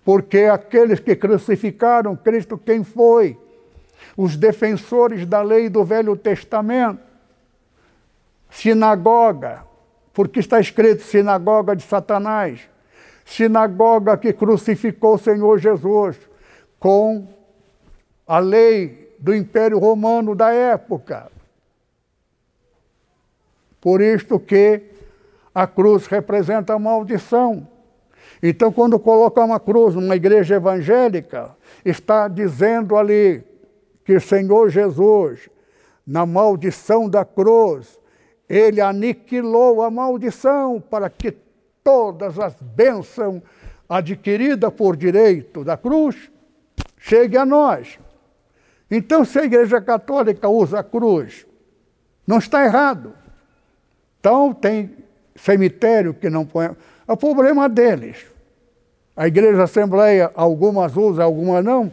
Porque 0.08 0.44
aqueles 0.44 1.00
que 1.00 1.14
crucificaram 1.14 2.16
Cristo, 2.16 2.56
quem 2.56 2.82
foi? 2.82 3.36
Os 4.16 4.38
defensores 4.38 5.26
da 5.26 5.42
lei 5.42 5.68
do 5.68 5.84
Velho 5.84 6.16
Testamento, 6.16 7.02
sinagoga, 8.48 9.64
porque 10.14 10.40
está 10.40 10.58
escrito 10.58 11.02
sinagoga 11.02 11.76
de 11.76 11.82
Satanás, 11.82 12.70
sinagoga 13.22 14.16
que 14.16 14.32
crucificou 14.32 15.16
o 15.16 15.18
Senhor 15.18 15.58
Jesus 15.58 16.16
com 16.80 17.28
a 18.26 18.38
lei 18.38 19.14
do 19.18 19.34
Império 19.34 19.78
Romano 19.78 20.34
da 20.34 20.50
época. 20.50 21.30
Por 23.78 24.00
isto 24.00 24.40
que 24.40 24.84
a 25.54 25.66
cruz 25.66 26.06
representa 26.06 26.72
a 26.72 26.78
maldição. 26.78 27.68
Então, 28.42 28.72
quando 28.72 28.98
coloca 28.98 29.42
uma 29.42 29.58
cruz 29.58 29.94
numa 29.94 30.16
igreja 30.16 30.56
evangélica, 30.56 31.56
está 31.84 32.28
dizendo 32.28 32.96
ali 32.96 33.42
que 34.04 34.14
o 34.14 34.20
Senhor 34.20 34.70
Jesus, 34.70 35.48
na 36.06 36.24
maldição 36.24 37.08
da 37.08 37.24
cruz, 37.24 37.98
ele 38.48 38.80
aniquilou 38.80 39.82
a 39.82 39.90
maldição 39.90 40.80
para 40.80 41.10
que 41.10 41.36
todas 41.82 42.38
as 42.38 42.54
bênçãos 42.60 43.42
adquiridas 43.88 44.72
por 44.72 44.96
direito 44.96 45.64
da 45.64 45.76
cruz 45.76 46.30
cheguem 46.96 47.40
a 47.40 47.46
nós. 47.46 47.98
Então, 48.90 49.24
se 49.24 49.38
a 49.38 49.44
Igreja 49.44 49.80
Católica 49.80 50.48
usa 50.48 50.80
a 50.80 50.84
cruz, 50.84 51.46
não 52.26 52.38
está 52.38 52.64
errado. 52.64 53.12
Então, 54.20 54.52
tem 54.52 54.96
cemitério 55.34 56.14
que 56.14 56.28
não 56.30 56.44
põe. 56.44 56.70
É 57.08 57.12
o 57.12 57.16
problema 57.16 57.70
deles. 57.70 58.26
A 59.16 59.26
Igreja 59.26 59.64
Assembleia, 59.64 60.30
algumas 60.34 60.94
usam, 60.94 61.24
algumas 61.24 61.64
não. 61.64 61.90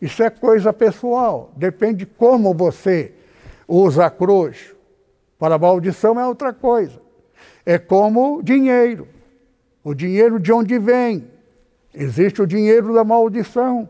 Isso 0.00 0.22
é 0.22 0.28
coisa 0.28 0.72
pessoal. 0.72 1.50
Depende 1.56 2.00
de 2.00 2.06
como 2.06 2.52
você 2.52 3.14
usa 3.66 4.06
a 4.06 4.10
cruz. 4.10 4.74
Para 5.38 5.54
a 5.54 5.58
maldição 5.58 6.20
é 6.20 6.26
outra 6.26 6.52
coisa. 6.52 7.00
É 7.64 7.78
como 7.78 8.42
dinheiro. 8.42 9.08
O 9.82 9.94
dinheiro 9.94 10.38
de 10.38 10.52
onde 10.52 10.78
vem? 10.78 11.28
Existe 11.94 12.42
o 12.42 12.46
dinheiro 12.46 12.92
da 12.92 13.02
maldição. 13.02 13.88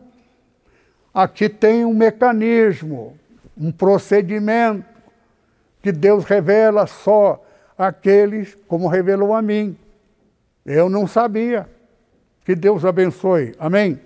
Aqui 1.13 1.47
tem 1.47 1.85
um 1.85 1.93
mecanismo, 1.93 3.17
um 3.55 3.71
procedimento 3.71 4.85
que 5.81 5.91
Deus 5.91 6.23
revela 6.23 6.87
só 6.87 7.43
àqueles 7.77 8.57
como 8.67 8.87
revelou 8.87 9.33
a 9.33 9.41
mim. 9.41 9.77
Eu 10.65 10.89
não 10.89 11.07
sabia. 11.07 11.67
Que 12.45 12.55
Deus 12.55 12.83
abençoe. 12.85 13.53
Amém? 13.57 13.99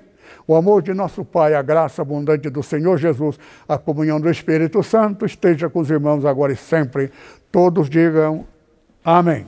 O 0.47 0.55
amor 0.55 0.81
de 0.81 0.93
nosso 0.93 1.25
Pai, 1.25 1.53
a 1.53 1.61
graça 1.61 2.01
abundante 2.01 2.49
do 2.49 2.61
Senhor 2.63 2.97
Jesus, 2.97 3.39
a 3.67 3.77
comunhão 3.77 4.19
do 4.19 4.29
Espírito 4.29 4.81
Santo 4.83 5.25
esteja 5.25 5.69
com 5.69 5.79
os 5.79 5.89
irmãos 5.89 6.25
agora 6.25 6.53
e 6.53 6.55
sempre. 6.55 7.11
Todos 7.51 7.89
digam 7.89 8.45
amém. 9.03 9.47